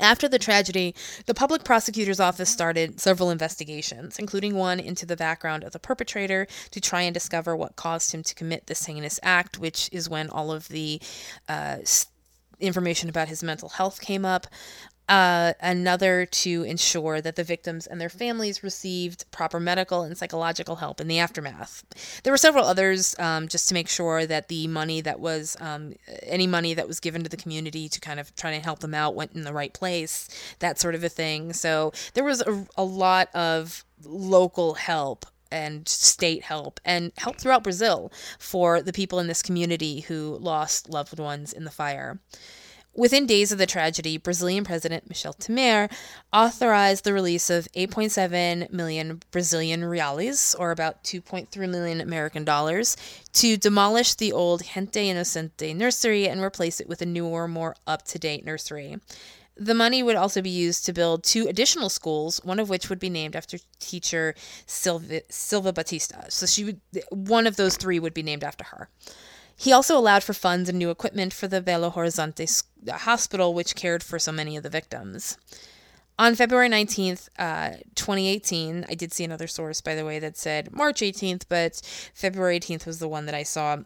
After 0.01 0.29
the 0.29 0.39
tragedy, 0.39 0.95
the 1.27 1.35
public 1.35 1.65
prosecutor's 1.65 2.21
office 2.21 2.51
started 2.51 3.01
several 3.01 3.31
investigations, 3.31 4.19
including 4.19 4.57
one 4.57 4.81
into 4.81 5.07
the 5.07 5.17
background 5.17 5.63
of 5.63 5.73
the 5.73 5.79
perpetrator 5.79 6.47
to 6.71 6.81
try 6.81 7.03
and 7.03 7.15
discover 7.15 7.55
what 7.55 7.77
caused 7.77 8.13
him 8.13 8.23
to 8.25 8.35
commit 8.35 8.67
this 8.67 8.87
heinous 8.87 9.21
act, 9.23 9.59
which 9.59 9.89
is 9.93 10.09
when 10.09 10.31
all 10.31 10.51
of 10.51 10.69
the 10.69 11.01
uh, 11.49 11.79
information 12.61 13.09
about 13.09 13.29
his 13.29 13.43
mental 13.43 13.69
health 13.69 14.01
came 14.01 14.25
up 14.25 14.47
uh, 15.09 15.53
another 15.61 16.25
to 16.25 16.63
ensure 16.63 17.21
that 17.21 17.37
the 17.37 17.45
victims 17.45 17.87
and 17.87 18.01
their 18.01 18.09
families 18.09 18.63
received 18.63 19.31
proper 19.31 19.61
medical 19.61 20.03
and 20.03 20.17
psychological 20.17 20.77
help 20.77 21.01
in 21.01 21.09
the 21.09 21.19
aftermath. 21.19 21.85
There 22.23 22.33
were 22.33 22.39
several 22.39 22.65
others 22.65 23.15
um, 23.19 23.49
just 23.49 23.69
to 23.69 23.75
make 23.75 23.89
sure 23.89 24.25
that 24.27 24.49
the 24.49 24.67
money 24.67 25.03
that 25.03 25.21
was, 25.21 25.57
um, 25.61 25.95
any 26.23 26.47
money 26.47 26.73
that 26.75 26.89
was 26.89 27.01
given 27.01 27.23
to 27.23 27.29
the 27.29 27.37
community 27.37 27.89
to 27.89 28.01
kind 28.01 28.19
of 28.19 28.35
try 28.35 28.53
and 28.53 28.65
help 28.65 28.79
them 28.79 28.95
out 28.95 29.15
went 29.15 29.33
in 29.35 29.45
the 29.45 29.53
right 29.53 29.75
place, 29.75 30.29
that 30.61 30.79
sort 30.79 30.95
of 30.95 31.05
a 31.05 31.11
thing. 31.11 31.53
So 31.53 31.93
there 32.15 32.25
was 32.25 32.41
a, 32.41 32.67
a 32.77 32.85
lot 32.85 33.29
of 33.35 33.85
local 34.05 34.75
help 34.75 35.27
and 35.55 35.89
state 35.89 36.43
help 36.43 36.81
and 36.85 37.13
help 37.17 37.37
throughout 37.37 37.63
Brazil 37.63 38.13
for 38.41 38.83
the 38.83 38.93
people 38.93 39.21
in 39.21 39.29
this 39.29 39.43
community 39.43 40.01
who 40.01 40.37
lost 40.41 40.91
loved 40.91 41.19
ones 41.21 41.53
in 41.53 41.65
the 41.65 41.71
fire. 41.71 42.19
Within 42.97 43.27
days 43.27 43.51
of 43.51 43.59
the 43.59 43.67
tragedy, 43.67 44.19
Brazilian 44.19 44.63
President 44.63 45.09
Michel 45.09 45.35
Temer 45.35 45.91
authorized 46.33 47.03
the 47.03 47.13
release 47.13 47.51
of 47.51 47.67
8.7 47.73 48.71
million 48.71 49.21
Brazilian 49.33 49.83
reais, 49.83 50.55
or 50.59 50.71
about 50.71 51.03
2.3 51.03 51.69
million 51.69 52.01
American 52.01 52.45
dollars, 52.45 52.97
to 53.33 53.57
demolish 53.57 54.15
the 54.15 54.33
old 54.33 54.63
Gente 54.65 55.09
Inocente 55.09 55.75
nursery 55.75 56.29
and 56.29 56.41
replace 56.41 56.81
it 56.81 56.89
with 56.89 57.03
a 57.03 57.07
newer, 57.07 57.49
more 57.49 57.75
up 57.85 58.05
to 58.05 58.19
date 58.19 58.45
nursery. 58.45 58.99
The 59.57 59.75
money 59.75 60.03
would 60.03 60.17
also 60.17 60.43
be 60.43 60.51
used 60.51 60.85
to 60.87 60.93
build 60.93 61.23
two 61.23 61.47
additional 61.47 61.89
schools, 61.89 62.41
one 62.43 62.59
of 62.59 62.69
which 62.69 62.89
would 62.89 62.99
be 62.99 63.11
named 63.11 63.37
after 63.37 63.59
teacher 63.79 64.35
Silva, 64.67 65.23
Silva 65.29 65.73
Batista. 65.73 66.25
So 66.29 66.47
she 66.47 66.65
would, 66.65 66.81
one 67.11 67.47
of 67.47 67.57
those 67.57 67.77
three 67.77 68.01
would 68.01 68.15
be 68.15 68.23
named 68.23 68.43
after 68.43 68.65
her. 68.65 68.89
He 69.57 69.73
also 69.73 69.97
allowed 69.97 70.25
for 70.25 70.33
funds 70.33 70.69
and 70.69 70.79
new 70.79 70.91
equipment 70.91 71.33
for 71.33 71.47
the 71.47 71.63
Belo 71.63 71.93
Horizonte 71.93 72.65
hospital, 72.91 73.55
which 73.55 73.77
cared 73.77 74.03
for 74.03 74.19
so 74.19 74.33
many 74.33 74.57
of 74.57 74.65
the 74.65 74.71
victims. 74.71 75.39
On 76.19 76.35
February 76.35 76.69
19th, 76.69 77.29
uh, 77.39 77.77
2018, 77.95 78.87
I 78.89 78.95
did 78.95 79.13
see 79.13 79.25
another 79.25 79.47
source, 79.47 79.81
by 79.81 79.95
the 79.95 80.05
way, 80.05 80.19
that 80.21 80.37
said 80.37 80.73
March 80.73 81.01
18th, 81.01 81.45
but 81.49 81.81
February 82.15 82.59
18th 82.59 82.87
was 82.87 82.99
the 82.99 83.09
one 83.09 83.27
that 83.27 83.35
I 83.35 83.43
saw 83.43 83.79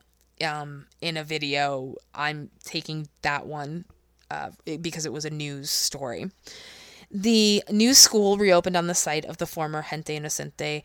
um, 0.43 0.87
in 1.01 1.17
a 1.17 1.25
video. 1.25 1.95
I'm 2.15 2.51
taking 2.65 3.09
that 3.23 3.47
one 3.47 3.87
uh, 4.31 4.51
because 4.81 5.07
it 5.07 5.13
was 5.13 5.25
a 5.25 5.31
news 5.31 5.71
story. 5.71 6.31
The 7.11 7.63
new 7.71 7.95
school 7.95 8.37
reopened 8.37 8.77
on 8.77 8.87
the 8.87 8.95
site 8.95 9.25
of 9.25 9.39
the 9.39 9.47
former 9.47 9.83
Gente 9.83 10.15
Inocente 10.15 10.83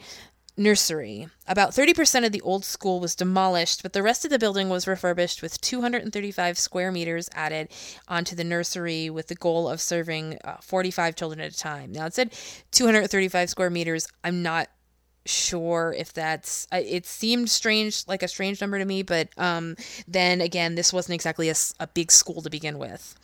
nursery. 0.55 1.27
About 1.47 1.71
30% 1.71 2.25
of 2.25 2.31
the 2.31 2.41
old 2.41 2.63
school 2.63 2.99
was 2.99 3.15
demolished, 3.15 3.81
but 3.81 3.93
the 3.93 4.03
rest 4.03 4.23
of 4.23 4.31
the 4.31 4.39
building 4.39 4.69
was 4.69 4.87
refurbished 4.87 5.41
with 5.41 5.59
235 5.61 6.57
square 6.57 6.91
meters 6.91 7.29
added 7.33 7.69
onto 8.07 8.35
the 8.35 8.43
nursery 8.43 9.09
with 9.09 9.27
the 9.27 9.35
goal 9.35 9.67
of 9.67 9.81
serving 9.81 10.37
uh, 10.43 10.57
45 10.61 11.15
children 11.15 11.41
at 11.41 11.53
a 11.53 11.57
time. 11.57 11.91
Now 11.91 12.05
it 12.05 12.13
said 12.13 12.33
235 12.71 13.49
square 13.49 13.69
meters. 13.69 14.07
I'm 14.23 14.43
not 14.43 14.69
sure 15.25 15.95
if 15.97 16.11
that's 16.13 16.67
uh, 16.71 16.81
it 16.83 17.05
seemed 17.05 17.49
strange 17.49 18.03
like 18.07 18.23
a 18.23 18.27
strange 18.27 18.59
number 18.59 18.77
to 18.77 18.85
me 18.85 19.01
but 19.01 19.29
um 19.37 19.75
then 20.07 20.41
again 20.41 20.75
this 20.75 20.91
wasn't 20.91 21.13
exactly 21.13 21.49
a, 21.49 21.55
a 21.79 21.87
big 21.87 22.11
school 22.11 22.41
to 22.41 22.49
begin 22.49 22.77
with 22.77 23.17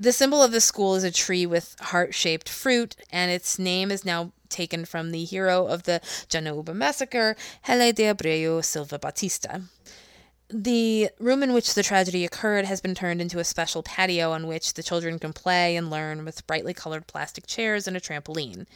the 0.00 0.12
symbol 0.12 0.42
of 0.42 0.52
the 0.52 0.60
school 0.60 0.94
is 0.94 1.02
a 1.02 1.10
tree 1.10 1.44
with 1.44 1.74
heart 1.80 2.14
shaped 2.14 2.48
fruit, 2.48 2.94
and 3.10 3.32
its 3.32 3.58
name 3.58 3.90
is 3.90 4.04
now 4.04 4.30
taken 4.48 4.84
from 4.84 5.10
the 5.10 5.24
hero 5.24 5.66
of 5.66 5.82
the 5.82 6.00
Janaúba 6.28 6.72
massacre, 6.72 7.36
Heley 7.62 7.92
de 7.92 8.04
Abreu 8.04 8.64
Silva 8.64 8.98
Batista. 8.98 9.58
The 10.50 11.10
room 11.18 11.42
in 11.42 11.52
which 11.52 11.74
the 11.74 11.82
tragedy 11.82 12.24
occurred 12.24 12.64
has 12.64 12.80
been 12.80 12.94
turned 12.94 13.20
into 13.20 13.40
a 13.40 13.44
special 13.44 13.82
patio 13.82 14.30
on 14.30 14.46
which 14.46 14.74
the 14.74 14.84
children 14.84 15.18
can 15.18 15.32
play 15.32 15.76
and 15.76 15.90
learn 15.90 16.24
with 16.24 16.46
brightly 16.46 16.72
colored 16.72 17.08
plastic 17.08 17.46
chairs 17.46 17.88
and 17.88 17.96
a 17.96 18.00
trampoline. 18.00 18.66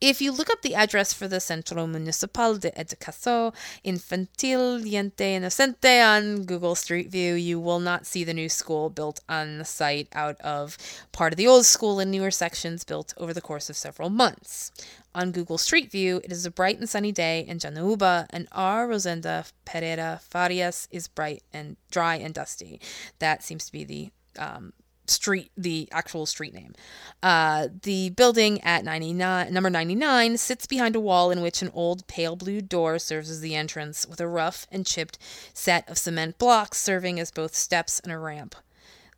If 0.00 0.22
you 0.22 0.30
look 0.30 0.48
up 0.48 0.62
the 0.62 0.76
address 0.76 1.12
for 1.12 1.26
the 1.26 1.40
Centro 1.40 1.84
Municipal 1.84 2.56
de 2.56 2.70
Educação 2.70 3.52
Infantil 3.84 4.78
Gente 4.86 5.34
Inocente 5.34 6.00
on 6.00 6.44
Google 6.44 6.76
Street 6.76 7.10
View, 7.10 7.34
you 7.34 7.58
will 7.58 7.80
not 7.80 8.06
see 8.06 8.22
the 8.22 8.32
new 8.32 8.48
school 8.48 8.90
built 8.90 9.18
on 9.28 9.58
the 9.58 9.64
site 9.64 10.06
out 10.12 10.40
of 10.40 10.78
part 11.10 11.32
of 11.32 11.36
the 11.36 11.48
old 11.48 11.66
school 11.66 11.98
and 11.98 12.12
newer 12.12 12.30
sections 12.30 12.84
built 12.84 13.12
over 13.16 13.34
the 13.34 13.40
course 13.40 13.68
of 13.68 13.76
several 13.76 14.08
months. 14.08 14.70
On 15.16 15.32
Google 15.32 15.58
Street 15.58 15.90
View, 15.90 16.20
it 16.22 16.30
is 16.30 16.46
a 16.46 16.50
bright 16.52 16.78
and 16.78 16.88
sunny 16.88 17.10
day 17.10 17.40
in 17.40 17.58
Janaúba, 17.58 18.26
and 18.30 18.46
R. 18.52 18.86
Rosenda 18.86 19.46
Pereira 19.64 20.20
Farias 20.22 20.86
is 20.92 21.08
bright 21.08 21.42
and 21.52 21.76
dry 21.90 22.14
and 22.14 22.32
dusty. 22.32 22.80
That 23.18 23.42
seems 23.42 23.66
to 23.66 23.72
be 23.72 23.82
the 23.82 24.10
um, 24.38 24.74
street 25.10 25.50
the 25.56 25.88
actual 25.92 26.26
street 26.26 26.54
name. 26.54 26.74
Uh, 27.22 27.68
the 27.82 28.10
building 28.10 28.60
at 28.62 28.84
99 28.84 29.52
number 29.52 29.70
99 29.70 30.36
sits 30.36 30.66
behind 30.66 30.96
a 30.96 31.00
wall 31.00 31.30
in 31.30 31.40
which 31.40 31.62
an 31.62 31.70
old 31.74 32.06
pale 32.06 32.36
blue 32.36 32.60
door 32.60 32.98
serves 32.98 33.30
as 33.30 33.40
the 33.40 33.54
entrance 33.54 34.06
with 34.06 34.20
a 34.20 34.28
rough 34.28 34.66
and 34.70 34.86
chipped 34.86 35.18
set 35.52 35.88
of 35.88 35.98
cement 35.98 36.38
blocks 36.38 36.78
serving 36.78 37.18
as 37.18 37.30
both 37.30 37.54
steps 37.54 38.00
and 38.00 38.12
a 38.12 38.18
ramp. 38.18 38.54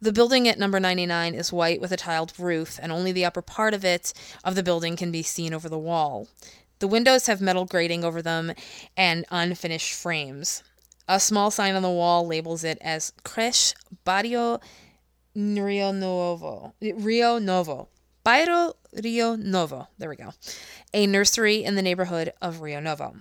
The 0.02 0.12
building 0.12 0.48
at 0.48 0.58
number 0.58 0.80
99 0.80 1.34
is 1.34 1.52
white 1.52 1.80
with 1.80 1.92
a 1.92 1.96
tiled 1.96 2.32
roof 2.38 2.78
and 2.82 2.90
only 2.90 3.12
the 3.12 3.26
upper 3.26 3.42
part 3.42 3.74
of 3.74 3.84
it 3.84 4.14
of 4.42 4.54
the 4.54 4.62
building 4.62 4.96
can 4.96 5.12
be 5.12 5.22
seen 5.22 5.52
over 5.52 5.68
the 5.68 5.78
wall. 5.78 6.26
The 6.78 6.88
windows 6.88 7.26
have 7.26 7.42
metal 7.42 7.66
grating 7.66 8.02
over 8.02 8.22
them 8.22 8.54
and 8.96 9.26
unfinished 9.30 9.92
frames. 9.92 10.62
A 11.06 11.20
small 11.20 11.50
sign 11.50 11.74
on 11.74 11.82
the 11.82 11.90
wall 11.90 12.26
labels 12.26 12.64
it 12.64 12.78
as 12.80 13.12
creche 13.24 13.74
barrio 14.04 14.60
Rio 15.34 15.92
Novo. 15.92 16.74
Rio 16.80 17.38
Novo. 17.38 17.88
Bairro 18.24 18.74
Rio 18.92 19.36
Novo. 19.36 19.88
There 19.98 20.08
we 20.08 20.16
go. 20.16 20.32
A 20.92 21.06
nursery 21.06 21.62
in 21.62 21.76
the 21.76 21.82
neighborhood 21.82 22.32
of 22.42 22.60
Rio 22.60 22.80
Novo. 22.80 23.16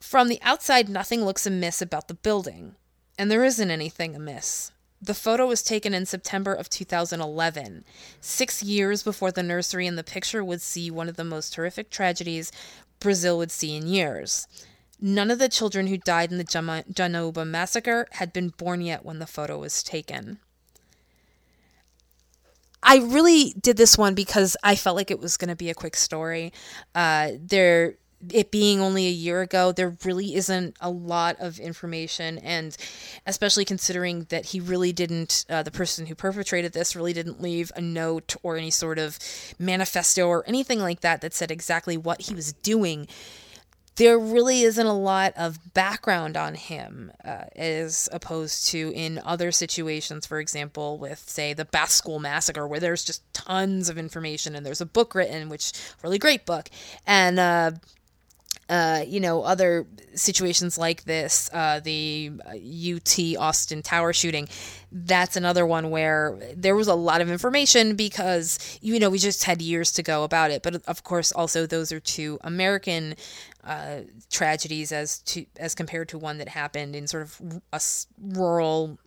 From 0.00 0.28
the 0.28 0.40
outside, 0.42 0.88
nothing 0.88 1.24
looks 1.24 1.46
amiss 1.46 1.82
about 1.82 2.08
the 2.08 2.14
building. 2.14 2.76
And 3.18 3.30
there 3.30 3.44
isn't 3.44 3.70
anything 3.70 4.16
amiss. 4.16 4.72
The 5.00 5.14
photo 5.14 5.46
was 5.46 5.62
taken 5.62 5.92
in 5.92 6.06
September 6.06 6.54
of 6.54 6.70
2011, 6.70 7.84
six 8.22 8.62
years 8.62 9.02
before 9.02 9.30
the 9.30 9.42
nursery 9.42 9.86
in 9.86 9.96
the 9.96 10.02
picture 10.02 10.42
would 10.42 10.62
see 10.62 10.90
one 10.90 11.10
of 11.10 11.16
the 11.16 11.24
most 11.24 11.54
horrific 11.54 11.90
tragedies 11.90 12.50
Brazil 13.00 13.36
would 13.36 13.50
see 13.50 13.76
in 13.76 13.86
years. 13.86 14.46
None 14.98 15.30
of 15.30 15.38
the 15.38 15.50
children 15.50 15.88
who 15.88 15.98
died 15.98 16.32
in 16.32 16.38
the 16.38 16.44
Janaúba 16.44 17.46
massacre 17.46 18.06
had 18.12 18.32
been 18.32 18.48
born 18.48 18.80
yet 18.80 19.04
when 19.04 19.18
the 19.18 19.26
photo 19.26 19.58
was 19.58 19.82
taken. 19.82 20.38
I 22.84 22.98
really 22.98 23.54
did 23.60 23.76
this 23.76 23.96
one 23.96 24.14
because 24.14 24.56
I 24.62 24.76
felt 24.76 24.96
like 24.96 25.10
it 25.10 25.18
was 25.18 25.36
going 25.36 25.48
to 25.48 25.56
be 25.56 25.70
a 25.70 25.74
quick 25.74 25.96
story. 25.96 26.52
Uh, 26.94 27.30
there, 27.40 27.94
it 28.30 28.50
being 28.50 28.80
only 28.80 29.06
a 29.06 29.10
year 29.10 29.40
ago, 29.40 29.72
there 29.72 29.96
really 30.04 30.34
isn't 30.34 30.76
a 30.80 30.90
lot 30.90 31.36
of 31.40 31.58
information, 31.58 32.38
and 32.38 32.76
especially 33.26 33.64
considering 33.64 34.26
that 34.28 34.46
he 34.46 34.60
really 34.60 34.92
didn't, 34.92 35.46
uh, 35.48 35.62
the 35.62 35.70
person 35.70 36.06
who 36.06 36.14
perpetrated 36.14 36.74
this 36.74 36.94
really 36.94 37.14
didn't 37.14 37.40
leave 37.40 37.72
a 37.74 37.80
note 37.80 38.36
or 38.42 38.56
any 38.56 38.70
sort 38.70 38.98
of 38.98 39.18
manifesto 39.58 40.28
or 40.28 40.44
anything 40.46 40.78
like 40.78 41.00
that 41.00 41.22
that 41.22 41.32
said 41.32 41.50
exactly 41.50 41.96
what 41.96 42.20
he 42.22 42.34
was 42.34 42.52
doing 42.52 43.08
there 43.96 44.18
really 44.18 44.62
isn't 44.62 44.86
a 44.86 44.92
lot 44.92 45.32
of 45.36 45.72
background 45.72 46.36
on 46.36 46.54
him 46.54 47.12
uh, 47.24 47.44
as 47.54 48.08
opposed 48.12 48.66
to 48.68 48.92
in 48.94 49.20
other 49.24 49.52
situations 49.52 50.26
for 50.26 50.40
example 50.40 50.98
with 50.98 51.18
say 51.18 51.52
the 51.52 51.64
bath 51.64 51.90
school 51.90 52.18
massacre 52.18 52.66
where 52.66 52.80
there's 52.80 53.04
just 53.04 53.22
tons 53.32 53.88
of 53.88 53.96
information 53.98 54.54
and 54.54 54.64
there's 54.66 54.80
a 54.80 54.86
book 54.86 55.14
written 55.14 55.48
which 55.48 55.72
really 56.02 56.18
great 56.18 56.44
book 56.44 56.68
and 57.06 57.38
uh, 57.38 57.70
uh, 58.68 59.04
you 59.06 59.20
know, 59.20 59.42
other 59.42 59.86
situations 60.14 60.78
like 60.78 61.04
this, 61.04 61.50
uh, 61.52 61.80
the 61.80 62.32
UT 62.46 63.38
Austin 63.38 63.82
Tower 63.82 64.12
shooting, 64.12 64.48
that's 64.90 65.36
another 65.36 65.66
one 65.66 65.90
where 65.90 66.38
there 66.56 66.74
was 66.74 66.88
a 66.88 66.94
lot 66.94 67.20
of 67.20 67.30
information 67.30 67.94
because, 67.94 68.78
you 68.80 68.98
know, 68.98 69.10
we 69.10 69.18
just 69.18 69.44
had 69.44 69.60
years 69.60 69.92
to 69.92 70.02
go 70.02 70.24
about 70.24 70.50
it. 70.50 70.62
But 70.62 70.82
of 70.86 71.04
course, 71.04 71.30
also 71.32 71.66
those 71.66 71.92
are 71.92 72.00
two 72.00 72.38
American 72.42 73.16
uh, 73.64 74.00
tragedies 74.30 74.92
as 74.92 75.18
to 75.20 75.46
as 75.56 75.74
compared 75.74 76.08
to 76.10 76.18
one 76.18 76.38
that 76.38 76.48
happened 76.48 76.94
in 76.94 77.06
sort 77.06 77.22
of 77.22 77.62
a 77.72 77.80
rural 78.20 78.98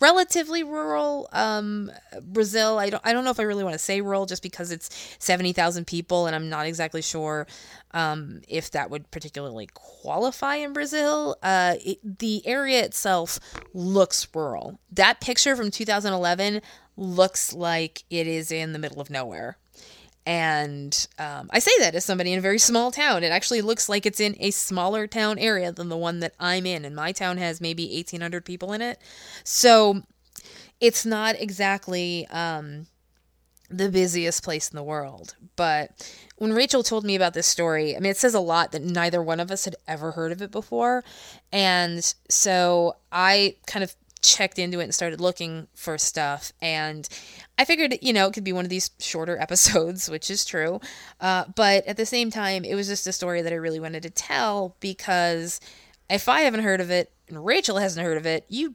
relatively 0.00 0.62
rural 0.62 1.28
um, 1.32 1.90
Brazil. 2.22 2.78
I 2.78 2.90
don't 2.90 3.02
I 3.04 3.12
don't 3.12 3.24
know 3.24 3.30
if 3.30 3.40
I 3.40 3.44
really 3.44 3.64
want 3.64 3.74
to 3.74 3.78
say 3.78 4.00
rural 4.00 4.26
just 4.26 4.42
because 4.42 4.70
it's 4.70 5.16
70,000 5.18 5.86
people 5.86 6.26
and 6.26 6.34
I'm 6.34 6.48
not 6.48 6.66
exactly 6.66 7.02
sure 7.02 7.46
um, 7.92 8.40
if 8.48 8.70
that 8.72 8.90
would 8.90 9.10
particularly 9.10 9.68
qualify 9.74 10.56
in 10.56 10.72
Brazil. 10.72 11.36
Uh, 11.42 11.74
it, 11.84 12.18
the 12.18 12.46
area 12.46 12.84
itself 12.84 13.38
looks 13.74 14.26
rural. 14.34 14.80
That 14.92 15.20
picture 15.20 15.54
from 15.54 15.70
2011 15.70 16.62
looks 16.96 17.52
like 17.52 18.04
it 18.10 18.26
is 18.26 18.50
in 18.52 18.72
the 18.72 18.78
middle 18.78 19.00
of 19.00 19.10
nowhere. 19.10 19.58
And 20.26 21.08
um, 21.18 21.48
I 21.50 21.58
say 21.58 21.72
that 21.78 21.94
as 21.94 22.04
somebody 22.04 22.32
in 22.32 22.38
a 22.38 22.42
very 22.42 22.58
small 22.58 22.90
town. 22.90 23.24
It 23.24 23.32
actually 23.32 23.62
looks 23.62 23.88
like 23.88 24.04
it's 24.06 24.20
in 24.20 24.36
a 24.38 24.50
smaller 24.50 25.06
town 25.06 25.38
area 25.38 25.72
than 25.72 25.88
the 25.88 25.96
one 25.96 26.20
that 26.20 26.34
I'm 26.38 26.66
in. 26.66 26.84
And 26.84 26.94
my 26.94 27.12
town 27.12 27.38
has 27.38 27.60
maybe 27.60 27.86
1,800 27.86 28.44
people 28.44 28.72
in 28.72 28.82
it. 28.82 28.98
So 29.44 30.02
it's 30.80 31.06
not 31.06 31.36
exactly 31.40 32.26
um, 32.28 32.86
the 33.70 33.88
busiest 33.88 34.42
place 34.42 34.68
in 34.68 34.76
the 34.76 34.82
world. 34.82 35.36
But 35.56 35.90
when 36.36 36.52
Rachel 36.52 36.82
told 36.82 37.04
me 37.04 37.14
about 37.14 37.34
this 37.34 37.46
story, 37.46 37.96
I 37.96 38.00
mean, 38.00 38.10
it 38.10 38.16
says 38.16 38.34
a 38.34 38.40
lot 38.40 38.72
that 38.72 38.82
neither 38.82 39.22
one 39.22 39.40
of 39.40 39.50
us 39.50 39.64
had 39.64 39.76
ever 39.86 40.12
heard 40.12 40.32
of 40.32 40.42
it 40.42 40.50
before. 40.50 41.04
And 41.52 42.02
so 42.28 42.96
I 43.12 43.56
kind 43.66 43.84
of 43.84 43.94
checked 44.22 44.58
into 44.58 44.80
it 44.80 44.84
and 44.84 44.94
started 44.94 45.20
looking 45.20 45.68
for 45.74 45.98
stuff. 45.98 46.52
And 46.60 47.08
I 47.58 47.64
figured, 47.64 47.98
you 48.02 48.12
know, 48.12 48.28
it 48.28 48.34
could 48.34 48.44
be 48.44 48.52
one 48.52 48.64
of 48.64 48.70
these 48.70 48.90
shorter 48.98 49.38
episodes, 49.40 50.10
which 50.10 50.30
is 50.30 50.44
true. 50.44 50.80
Uh, 51.20 51.44
but 51.54 51.86
at 51.86 51.96
the 51.96 52.06
same 52.06 52.30
time, 52.30 52.64
it 52.64 52.74
was 52.74 52.88
just 52.88 53.06
a 53.06 53.12
story 53.12 53.42
that 53.42 53.52
I 53.52 53.56
really 53.56 53.80
wanted 53.80 54.02
to 54.04 54.10
tell 54.10 54.76
because 54.80 55.60
if 56.08 56.28
I 56.28 56.42
haven't 56.42 56.62
heard 56.62 56.80
of 56.80 56.90
it 56.90 57.12
and 57.28 57.44
Rachel 57.44 57.78
hasn't 57.78 58.04
heard 58.04 58.16
of 58.16 58.26
it, 58.26 58.44
you 58.48 58.74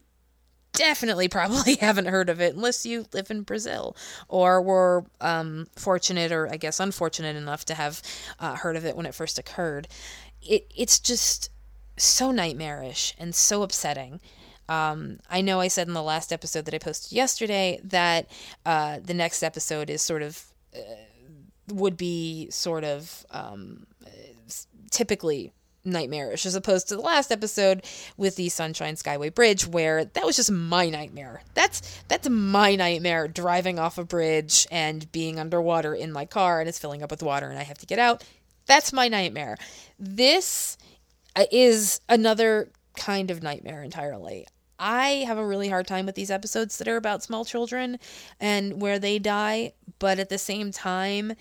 definitely 0.72 1.28
probably 1.38 1.76
haven't 1.76 2.06
heard 2.06 2.28
of 2.28 2.40
it 2.40 2.54
unless 2.54 2.86
you 2.86 3.06
live 3.12 3.30
in 3.30 3.42
Brazil 3.42 3.96
or 4.28 4.60
were 4.62 5.04
um, 5.20 5.66
fortunate 5.76 6.32
or 6.32 6.48
I 6.52 6.56
guess 6.56 6.80
unfortunate 6.80 7.36
enough 7.36 7.64
to 7.66 7.74
have 7.74 8.02
uh, 8.38 8.54
heard 8.54 8.76
of 8.76 8.84
it 8.84 8.96
when 8.96 9.06
it 9.06 9.14
first 9.14 9.38
occurred. 9.38 9.88
It 10.42 10.70
it's 10.74 10.98
just 10.98 11.50
so 11.96 12.30
nightmarish 12.30 13.14
and 13.18 13.34
so 13.34 13.62
upsetting. 13.62 14.20
Um, 14.68 15.18
I 15.30 15.40
know 15.40 15.60
I 15.60 15.68
said 15.68 15.88
in 15.88 15.94
the 15.94 16.02
last 16.02 16.32
episode 16.32 16.64
that 16.64 16.74
I 16.74 16.78
posted 16.78 17.12
yesterday 17.12 17.80
that 17.84 18.28
uh, 18.64 18.98
the 19.02 19.14
next 19.14 19.42
episode 19.42 19.90
is 19.90 20.02
sort 20.02 20.22
of 20.22 20.44
uh, 20.74 20.80
would 21.68 21.96
be 21.96 22.48
sort 22.50 22.84
of 22.84 23.26
um, 23.30 23.86
typically 24.90 25.52
nightmarish 25.86 26.44
as 26.44 26.54
opposed 26.54 26.88
to 26.88 26.96
the 26.96 27.00
last 27.00 27.30
episode 27.30 27.84
with 28.16 28.36
the 28.36 28.48
Sunshine 28.48 28.96
Skyway 28.96 29.32
Bridge 29.32 29.66
where 29.66 30.04
that 30.04 30.26
was 30.26 30.36
just 30.36 30.50
my 30.50 30.90
nightmare. 30.90 31.42
That's 31.54 32.02
that's 32.08 32.28
my 32.28 32.74
nightmare 32.74 33.28
driving 33.28 33.78
off 33.78 33.96
a 33.96 34.04
bridge 34.04 34.66
and 34.70 35.10
being 35.12 35.38
underwater 35.38 35.94
in 35.94 36.12
my 36.12 36.24
car 36.24 36.60
and 36.60 36.68
it's 36.68 36.78
filling 36.78 37.02
up 37.02 37.10
with 37.10 37.22
water 37.22 37.48
and 37.48 37.58
I 37.58 37.62
have 37.62 37.78
to 37.78 37.86
get 37.86 37.98
out. 37.98 38.24
That's 38.66 38.92
my 38.92 39.08
nightmare. 39.08 39.56
This 39.98 40.76
uh, 41.36 41.44
is 41.52 42.00
another 42.08 42.70
kind 42.96 43.30
of 43.30 43.42
nightmare 43.42 43.82
entirely. 43.82 44.46
I 44.78 45.24
have 45.26 45.38
a 45.38 45.46
really 45.46 45.68
hard 45.68 45.86
time 45.86 46.06
with 46.06 46.14
these 46.14 46.30
episodes 46.30 46.78
that 46.78 46.88
are 46.88 46.96
about 46.96 47.22
small 47.22 47.44
children 47.44 47.98
and 48.40 48.80
where 48.80 48.98
they 48.98 49.18
die, 49.18 49.72
but 49.98 50.18
at 50.18 50.28
the 50.28 50.38
same 50.38 50.70
time, 50.70 51.32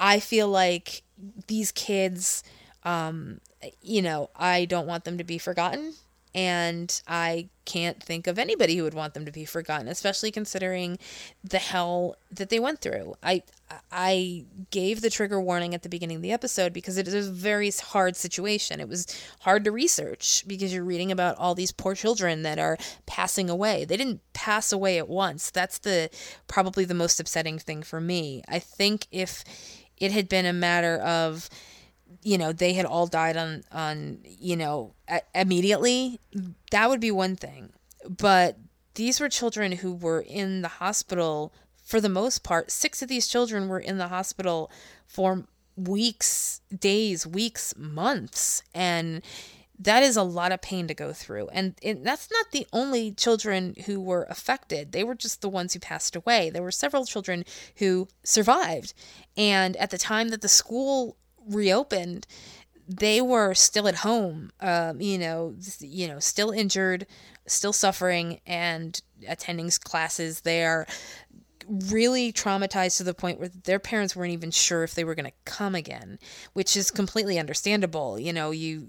I 0.00 0.20
feel 0.20 0.48
like 0.48 1.02
these 1.46 1.72
kids, 1.72 2.42
um, 2.84 3.40
you 3.82 4.02
know, 4.02 4.30
I 4.36 4.64
don't 4.64 4.86
want 4.86 5.04
them 5.04 5.18
to 5.18 5.24
be 5.24 5.38
forgotten. 5.38 5.94
And 6.38 7.02
I 7.08 7.48
can't 7.64 8.00
think 8.00 8.28
of 8.28 8.38
anybody 8.38 8.76
who 8.76 8.84
would 8.84 8.94
want 8.94 9.12
them 9.12 9.24
to 9.24 9.32
be 9.32 9.44
forgotten, 9.44 9.88
especially 9.88 10.30
considering 10.30 10.96
the 11.42 11.58
hell 11.58 12.14
that 12.30 12.48
they 12.48 12.60
went 12.60 12.80
through. 12.80 13.16
I 13.24 13.42
I 13.90 14.44
gave 14.70 15.00
the 15.00 15.10
trigger 15.10 15.40
warning 15.40 15.74
at 15.74 15.82
the 15.82 15.88
beginning 15.88 16.14
of 16.14 16.22
the 16.22 16.30
episode 16.30 16.72
because 16.72 16.96
it 16.96 17.08
is 17.08 17.26
a 17.26 17.32
very 17.32 17.72
hard 17.72 18.14
situation. 18.14 18.78
It 18.78 18.88
was 18.88 19.04
hard 19.40 19.64
to 19.64 19.72
research 19.72 20.44
because 20.46 20.72
you're 20.72 20.84
reading 20.84 21.10
about 21.10 21.36
all 21.38 21.56
these 21.56 21.72
poor 21.72 21.96
children 21.96 22.42
that 22.44 22.60
are 22.60 22.78
passing 23.06 23.50
away. 23.50 23.84
They 23.84 23.96
didn't 23.96 24.20
pass 24.32 24.70
away 24.70 24.96
at 24.96 25.08
once. 25.08 25.50
That's 25.50 25.78
the 25.78 26.08
probably 26.46 26.84
the 26.84 26.94
most 26.94 27.18
upsetting 27.18 27.58
thing 27.58 27.82
for 27.82 28.00
me. 28.00 28.44
I 28.48 28.60
think 28.60 29.08
if 29.10 29.42
it 29.96 30.12
had 30.12 30.28
been 30.28 30.46
a 30.46 30.52
matter 30.52 30.98
of 30.98 31.50
you 32.22 32.38
know 32.38 32.52
they 32.52 32.72
had 32.72 32.86
all 32.86 33.06
died 33.06 33.36
on 33.36 33.62
on 33.72 34.18
you 34.24 34.56
know 34.56 34.94
a- 35.08 35.22
immediately 35.34 36.18
that 36.70 36.88
would 36.88 37.00
be 37.00 37.10
one 37.10 37.36
thing 37.36 37.70
but 38.08 38.58
these 38.94 39.20
were 39.20 39.28
children 39.28 39.72
who 39.72 39.92
were 39.94 40.20
in 40.20 40.62
the 40.62 40.68
hospital 40.68 41.52
for 41.88 42.02
the 42.02 42.08
most 42.10 42.42
part, 42.42 42.70
six 42.70 43.00
of 43.00 43.08
these 43.08 43.26
children 43.26 43.66
were 43.66 43.80
in 43.80 43.96
the 43.96 44.08
hospital 44.08 44.70
for 45.06 45.46
weeks, 45.74 46.60
days, 46.76 47.26
weeks, 47.26 47.72
months. 47.78 48.62
And 48.74 49.22
that 49.78 50.02
is 50.02 50.14
a 50.14 50.22
lot 50.22 50.52
of 50.52 50.60
pain 50.60 50.86
to 50.88 50.92
go 50.92 51.14
through. 51.14 51.48
And, 51.48 51.76
and 51.82 52.04
that's 52.04 52.30
not 52.30 52.50
the 52.52 52.66
only 52.74 53.12
children 53.12 53.74
who 53.86 54.02
were 54.02 54.24
affected. 54.24 54.92
They 54.92 55.02
were 55.02 55.14
just 55.14 55.40
the 55.40 55.48
ones 55.48 55.72
who 55.72 55.80
passed 55.80 56.14
away. 56.14 56.50
There 56.50 56.62
were 56.62 56.70
several 56.70 57.06
children 57.06 57.46
who 57.76 58.06
survived. 58.22 58.92
And 59.34 59.74
at 59.78 59.88
the 59.88 59.96
time 59.96 60.28
that 60.28 60.42
the 60.42 60.48
school 60.48 61.16
reopened, 61.48 62.26
they 62.88 63.20
were 63.20 63.54
still 63.54 63.86
at 63.86 63.96
home, 63.96 64.50
um, 64.60 65.00
you 65.00 65.18
know, 65.18 65.54
you 65.80 66.08
know, 66.08 66.18
still 66.18 66.50
injured, 66.50 67.06
still 67.46 67.72
suffering, 67.72 68.40
and 68.46 69.00
attending 69.28 69.70
classes 69.84 70.40
there 70.42 70.86
really 71.68 72.32
traumatized 72.32 72.96
to 72.96 73.04
the 73.04 73.14
point 73.14 73.38
where 73.38 73.50
their 73.64 73.78
parents 73.78 74.16
weren't 74.16 74.32
even 74.32 74.50
sure 74.50 74.84
if 74.84 74.94
they 74.94 75.04
were 75.04 75.14
going 75.14 75.26
to 75.26 75.32
come 75.44 75.74
again, 75.74 76.18
which 76.54 76.76
is 76.76 76.90
completely 76.90 77.38
understandable. 77.38 78.18
You 78.18 78.32
know, 78.32 78.50
you 78.50 78.88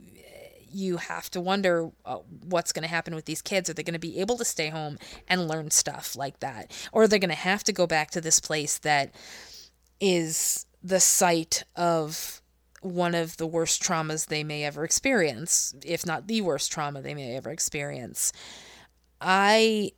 you 0.71 0.97
have 0.97 1.29
to 1.31 1.41
wonder 1.41 1.89
uh, 2.05 2.19
what's 2.45 2.71
going 2.71 2.83
to 2.83 2.89
happen 2.89 3.15
with 3.15 3.25
these 3.25 3.41
kids. 3.41 3.69
Are 3.69 3.73
they 3.73 3.83
going 3.83 3.93
to 3.93 3.99
be 3.99 4.19
able 4.19 4.37
to 4.37 4.45
stay 4.45 4.69
home 4.69 4.97
and 5.27 5.47
learn 5.47 5.71
stuff 5.71 6.15
like 6.15 6.39
that? 6.41 6.71
Or 6.91 7.03
are 7.03 7.07
they 7.07 7.19
going 7.19 7.29
to 7.29 7.35
have 7.35 7.63
to 7.65 7.73
go 7.73 7.87
back 7.87 8.11
to 8.11 8.21
this 8.21 8.39
place 8.39 8.77
that 8.79 9.13
is 9.99 10.67
the 10.83 10.99
site 10.99 11.63
of 11.75 12.38
one 12.81 13.15
of 13.15 13.37
the 13.37 13.47
worst 13.47 13.81
traumas 13.81 14.27
they 14.27 14.43
may 14.43 14.63
ever 14.63 14.83
experience, 14.83 15.73
if 15.85 16.05
not 16.05 16.27
the 16.27 16.41
worst 16.41 16.71
trauma 16.71 17.01
they 17.01 17.13
may 17.13 17.35
ever 17.35 17.49
experience? 17.49 18.31
I 19.21 19.91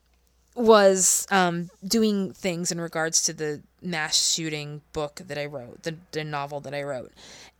was 0.55 1.25
um, 1.31 1.69
doing 1.85 2.33
things 2.33 2.71
in 2.71 2.81
regards 2.81 3.23
to 3.23 3.33
the 3.33 3.61
mass 3.81 4.33
shooting 4.33 4.81
book 4.93 5.21
that 5.27 5.37
I 5.37 5.45
wrote, 5.45 5.83
the, 5.83 5.95
the 6.11 6.23
novel 6.23 6.59
that 6.61 6.73
I 6.73 6.83
wrote. 6.83 7.11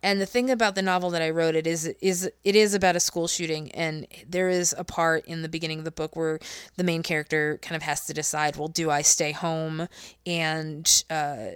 And 0.02 0.20
the 0.20 0.26
thing 0.26 0.50
about 0.50 0.74
the 0.74 0.82
novel 0.82 1.10
that 1.10 1.22
I 1.22 1.30
wrote, 1.30 1.54
it 1.54 1.66
is 1.66 1.86
is 2.00 2.28
it 2.42 2.56
is 2.56 2.74
about 2.74 2.96
a 2.96 3.00
school 3.00 3.28
shooting, 3.28 3.70
and 3.72 4.06
there 4.28 4.48
is 4.48 4.74
a 4.76 4.82
part 4.82 5.24
in 5.26 5.42
the 5.42 5.48
beginning 5.48 5.78
of 5.78 5.84
the 5.84 5.92
book 5.92 6.16
where 6.16 6.40
the 6.76 6.82
main 6.82 7.02
character 7.04 7.58
kind 7.62 7.76
of 7.76 7.82
has 7.82 8.04
to 8.06 8.14
decide, 8.14 8.56
well, 8.56 8.68
do 8.68 8.90
I 8.90 9.02
stay 9.02 9.30
home 9.30 9.88
and 10.26 11.04
uh, 11.08 11.50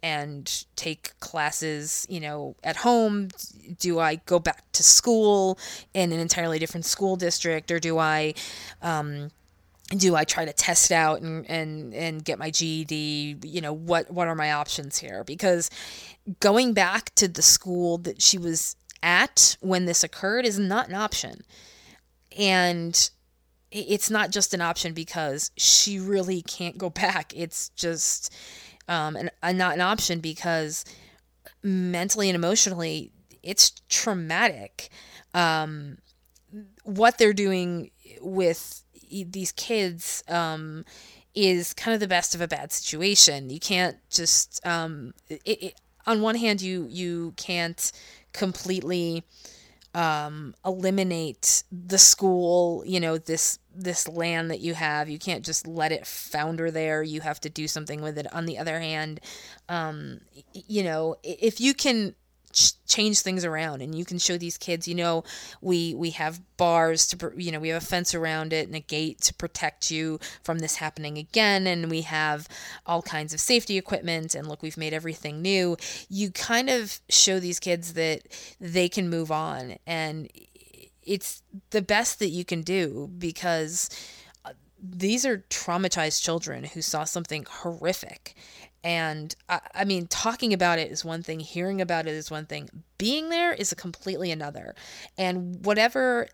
and 0.00 0.64
take 0.76 1.18
classes, 1.18 2.06
you 2.08 2.20
know, 2.20 2.54
at 2.62 2.76
home? 2.76 3.28
Do 3.80 3.98
I 3.98 4.16
go 4.16 4.38
back 4.38 4.70
to 4.72 4.84
school 4.84 5.58
in 5.92 6.12
an 6.12 6.20
entirely 6.20 6.60
different 6.60 6.86
school 6.86 7.16
district, 7.16 7.72
or 7.72 7.80
do 7.80 7.98
I 7.98 8.34
um, 8.80 9.30
do 9.88 10.14
I 10.14 10.24
try 10.24 10.44
to 10.44 10.52
test 10.52 10.92
out 10.92 11.22
and, 11.22 11.48
and, 11.48 11.94
and 11.94 12.24
get 12.24 12.38
my 12.38 12.50
GED? 12.50 13.38
You 13.42 13.60
know, 13.60 13.72
what, 13.72 14.10
what 14.10 14.28
are 14.28 14.34
my 14.34 14.52
options 14.52 14.98
here? 14.98 15.24
Because 15.24 15.70
going 16.40 16.74
back 16.74 17.14
to 17.16 17.28
the 17.28 17.42
school 17.42 17.98
that 17.98 18.20
she 18.20 18.36
was 18.38 18.76
at 19.02 19.56
when 19.60 19.86
this 19.86 20.04
occurred 20.04 20.44
is 20.44 20.58
not 20.58 20.88
an 20.88 20.94
option. 20.94 21.42
And 22.36 23.10
it's 23.70 24.10
not 24.10 24.30
just 24.30 24.54
an 24.54 24.60
option 24.60 24.92
because 24.92 25.50
she 25.56 25.98
really 25.98 26.42
can't 26.42 26.78
go 26.78 26.90
back. 26.90 27.32
It's 27.34 27.70
just 27.70 28.34
um, 28.88 29.16
an, 29.16 29.30
a, 29.42 29.52
not 29.52 29.74
an 29.74 29.80
option 29.80 30.20
because 30.20 30.84
mentally 31.62 32.28
and 32.28 32.36
emotionally, 32.36 33.12
it's 33.42 33.70
traumatic. 33.88 34.88
Um, 35.34 35.98
what 36.84 37.18
they're 37.18 37.34
doing 37.34 37.90
with 38.20 38.82
these 39.10 39.52
kids 39.52 40.22
um, 40.28 40.84
is 41.34 41.72
kind 41.72 41.94
of 41.94 42.00
the 42.00 42.08
best 42.08 42.34
of 42.34 42.40
a 42.40 42.48
bad 42.48 42.72
situation. 42.72 43.50
You 43.50 43.60
can't 43.60 43.96
just 44.10 44.64
um, 44.66 45.14
it, 45.28 45.40
it, 45.44 45.80
on 46.06 46.20
one 46.20 46.36
hand 46.36 46.60
you 46.60 46.86
you 46.88 47.32
can't 47.36 47.92
completely 48.32 49.24
um, 49.94 50.54
eliminate 50.64 51.64
the 51.72 51.98
school, 51.98 52.84
you 52.86 53.00
know, 53.00 53.18
this 53.18 53.58
this 53.74 54.08
land 54.08 54.50
that 54.50 54.60
you 54.60 54.74
have. 54.74 55.08
You 55.08 55.18
can't 55.18 55.44
just 55.44 55.66
let 55.66 55.92
it 55.92 56.06
founder 56.06 56.70
there. 56.70 57.02
You 57.02 57.20
have 57.20 57.40
to 57.40 57.48
do 57.48 57.68
something 57.68 58.00
with 58.00 58.18
it. 58.18 58.32
On 58.32 58.46
the 58.46 58.58
other 58.58 58.80
hand, 58.80 59.20
um, 59.68 60.20
you 60.52 60.82
know, 60.82 61.16
if 61.22 61.60
you 61.60 61.74
can 61.74 62.14
change 62.52 63.20
things 63.20 63.44
around 63.44 63.82
and 63.82 63.94
you 63.94 64.04
can 64.04 64.18
show 64.18 64.38
these 64.38 64.56
kids 64.56 64.88
you 64.88 64.94
know 64.94 65.22
we 65.60 65.94
we 65.94 66.10
have 66.10 66.40
bars 66.56 67.06
to 67.06 67.32
you 67.36 67.52
know 67.52 67.60
we 67.60 67.68
have 67.68 67.82
a 67.82 67.86
fence 67.86 68.14
around 68.14 68.52
it 68.52 68.66
and 68.66 68.74
a 68.74 68.80
gate 68.80 69.20
to 69.20 69.34
protect 69.34 69.90
you 69.90 70.18
from 70.42 70.58
this 70.58 70.76
happening 70.76 71.18
again 71.18 71.66
and 71.66 71.90
we 71.90 72.02
have 72.02 72.48
all 72.86 73.02
kinds 73.02 73.34
of 73.34 73.40
safety 73.40 73.76
equipment 73.76 74.34
and 74.34 74.46
look 74.46 74.62
we've 74.62 74.76
made 74.76 74.92
everything 74.92 75.42
new. 75.42 75.76
You 76.08 76.30
kind 76.30 76.70
of 76.70 77.00
show 77.08 77.38
these 77.38 77.60
kids 77.60 77.94
that 77.94 78.22
they 78.60 78.88
can 78.88 79.08
move 79.08 79.30
on 79.30 79.76
and 79.86 80.28
it's 81.02 81.42
the 81.70 81.82
best 81.82 82.18
that 82.18 82.28
you 82.28 82.44
can 82.44 82.62
do 82.62 83.10
because 83.18 83.88
uh, 84.44 84.52
these 84.82 85.24
are 85.24 85.38
traumatized 85.48 86.22
children 86.22 86.64
who 86.64 86.82
saw 86.82 87.04
something 87.04 87.46
horrific 87.48 88.34
and 88.84 89.34
I, 89.48 89.60
I, 89.74 89.84
mean, 89.84 90.06
talking 90.06 90.52
about 90.52 90.78
it 90.78 90.90
is 90.90 91.04
one 91.04 91.22
thing, 91.22 91.40
hearing 91.40 91.80
about 91.80 92.06
it 92.06 92.14
is 92.14 92.30
one 92.30 92.46
thing, 92.46 92.68
being 92.96 93.28
there 93.28 93.52
is 93.52 93.72
a 93.72 93.76
completely 93.76 94.30
another. 94.30 94.74
And 95.16 95.64
whatever 95.64 96.28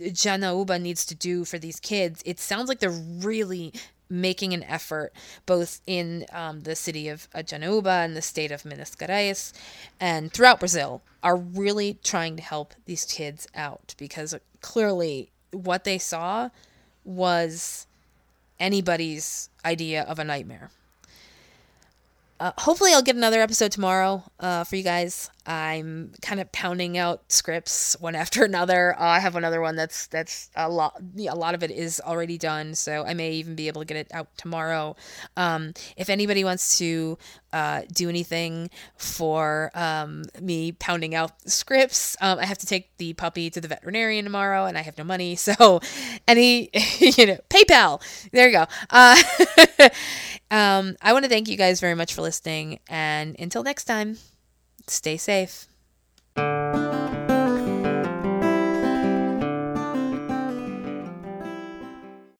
Janaúba 0.00 0.80
needs 0.80 1.04
to 1.06 1.14
do 1.14 1.44
for 1.44 1.58
these 1.58 1.78
kids, 1.78 2.22
it 2.24 2.38
sounds 2.38 2.68
like 2.68 2.78
they're 2.80 2.90
really 2.90 3.72
making 4.08 4.52
an 4.52 4.64
effort 4.64 5.12
both 5.46 5.80
in 5.86 6.26
um, 6.32 6.62
the 6.62 6.74
city 6.74 7.08
of 7.08 7.30
Janaúba 7.30 8.04
and 8.04 8.16
the 8.16 8.22
state 8.22 8.50
of 8.50 8.64
Minas 8.64 8.96
Gerais 8.96 9.52
and 10.00 10.32
throughout 10.32 10.58
Brazil 10.58 11.00
are 11.22 11.36
really 11.36 11.98
trying 12.02 12.34
to 12.36 12.42
help 12.42 12.74
these 12.86 13.04
kids 13.04 13.46
out 13.54 13.94
because 13.98 14.34
clearly 14.60 15.30
what 15.52 15.84
they 15.84 15.96
saw 15.96 16.50
was 17.04 17.86
anybody's 18.58 19.48
idea 19.64 20.02
of 20.02 20.18
a 20.18 20.24
nightmare 20.24 20.70
uh, 22.40 22.52
hopefully, 22.56 22.92
I'll 22.94 23.02
get 23.02 23.16
another 23.16 23.42
episode 23.42 23.70
tomorrow 23.70 24.24
uh, 24.40 24.64
for 24.64 24.76
you 24.76 24.82
guys. 24.82 25.30
I'm 25.46 26.12
kind 26.22 26.40
of 26.40 26.50
pounding 26.52 26.96
out 26.96 27.30
scripts 27.30 27.96
one 28.00 28.14
after 28.16 28.44
another. 28.44 28.98
Uh, 28.98 29.04
I 29.04 29.18
have 29.20 29.36
another 29.36 29.60
one 29.60 29.76
that's 29.76 30.06
that's 30.06 30.48
a 30.56 30.66
lot. 30.68 30.98
A 31.18 31.34
lot 31.34 31.54
of 31.54 31.62
it 31.62 31.70
is 31.70 32.00
already 32.00 32.38
done, 32.38 32.74
so 32.74 33.04
I 33.04 33.12
may 33.12 33.32
even 33.32 33.56
be 33.56 33.68
able 33.68 33.82
to 33.82 33.84
get 33.84 33.98
it 33.98 34.08
out 34.14 34.28
tomorrow. 34.38 34.96
Um, 35.36 35.74
if 35.98 36.08
anybody 36.08 36.42
wants 36.42 36.78
to 36.78 37.18
uh, 37.52 37.82
do 37.92 38.08
anything 38.08 38.70
for 38.96 39.70
um, 39.74 40.24
me 40.40 40.72
pounding 40.72 41.14
out 41.14 41.32
scripts, 41.50 42.16
um, 42.22 42.38
I 42.38 42.46
have 42.46 42.58
to 42.58 42.66
take 42.66 42.96
the 42.96 43.12
puppy 43.12 43.50
to 43.50 43.60
the 43.60 43.68
veterinarian 43.68 44.24
tomorrow, 44.24 44.64
and 44.64 44.78
I 44.78 44.82
have 44.82 44.96
no 44.96 45.04
money. 45.04 45.36
So, 45.50 45.80
any 46.28 46.70
you 46.98 47.26
know, 47.26 47.38
PayPal. 47.48 48.00
There 48.30 48.48
you 48.48 48.52
go. 48.52 49.88
Um, 50.50 50.96
I 51.00 51.12
want 51.12 51.24
to 51.24 51.28
thank 51.28 51.48
you 51.48 51.56
guys 51.56 51.80
very 51.80 51.94
much 51.94 52.14
for 52.14 52.22
listening, 52.22 52.80
and 52.88 53.36
until 53.38 53.62
next 53.62 53.84
time 53.84 54.18
stay 54.86 55.16
safe. 55.16 55.66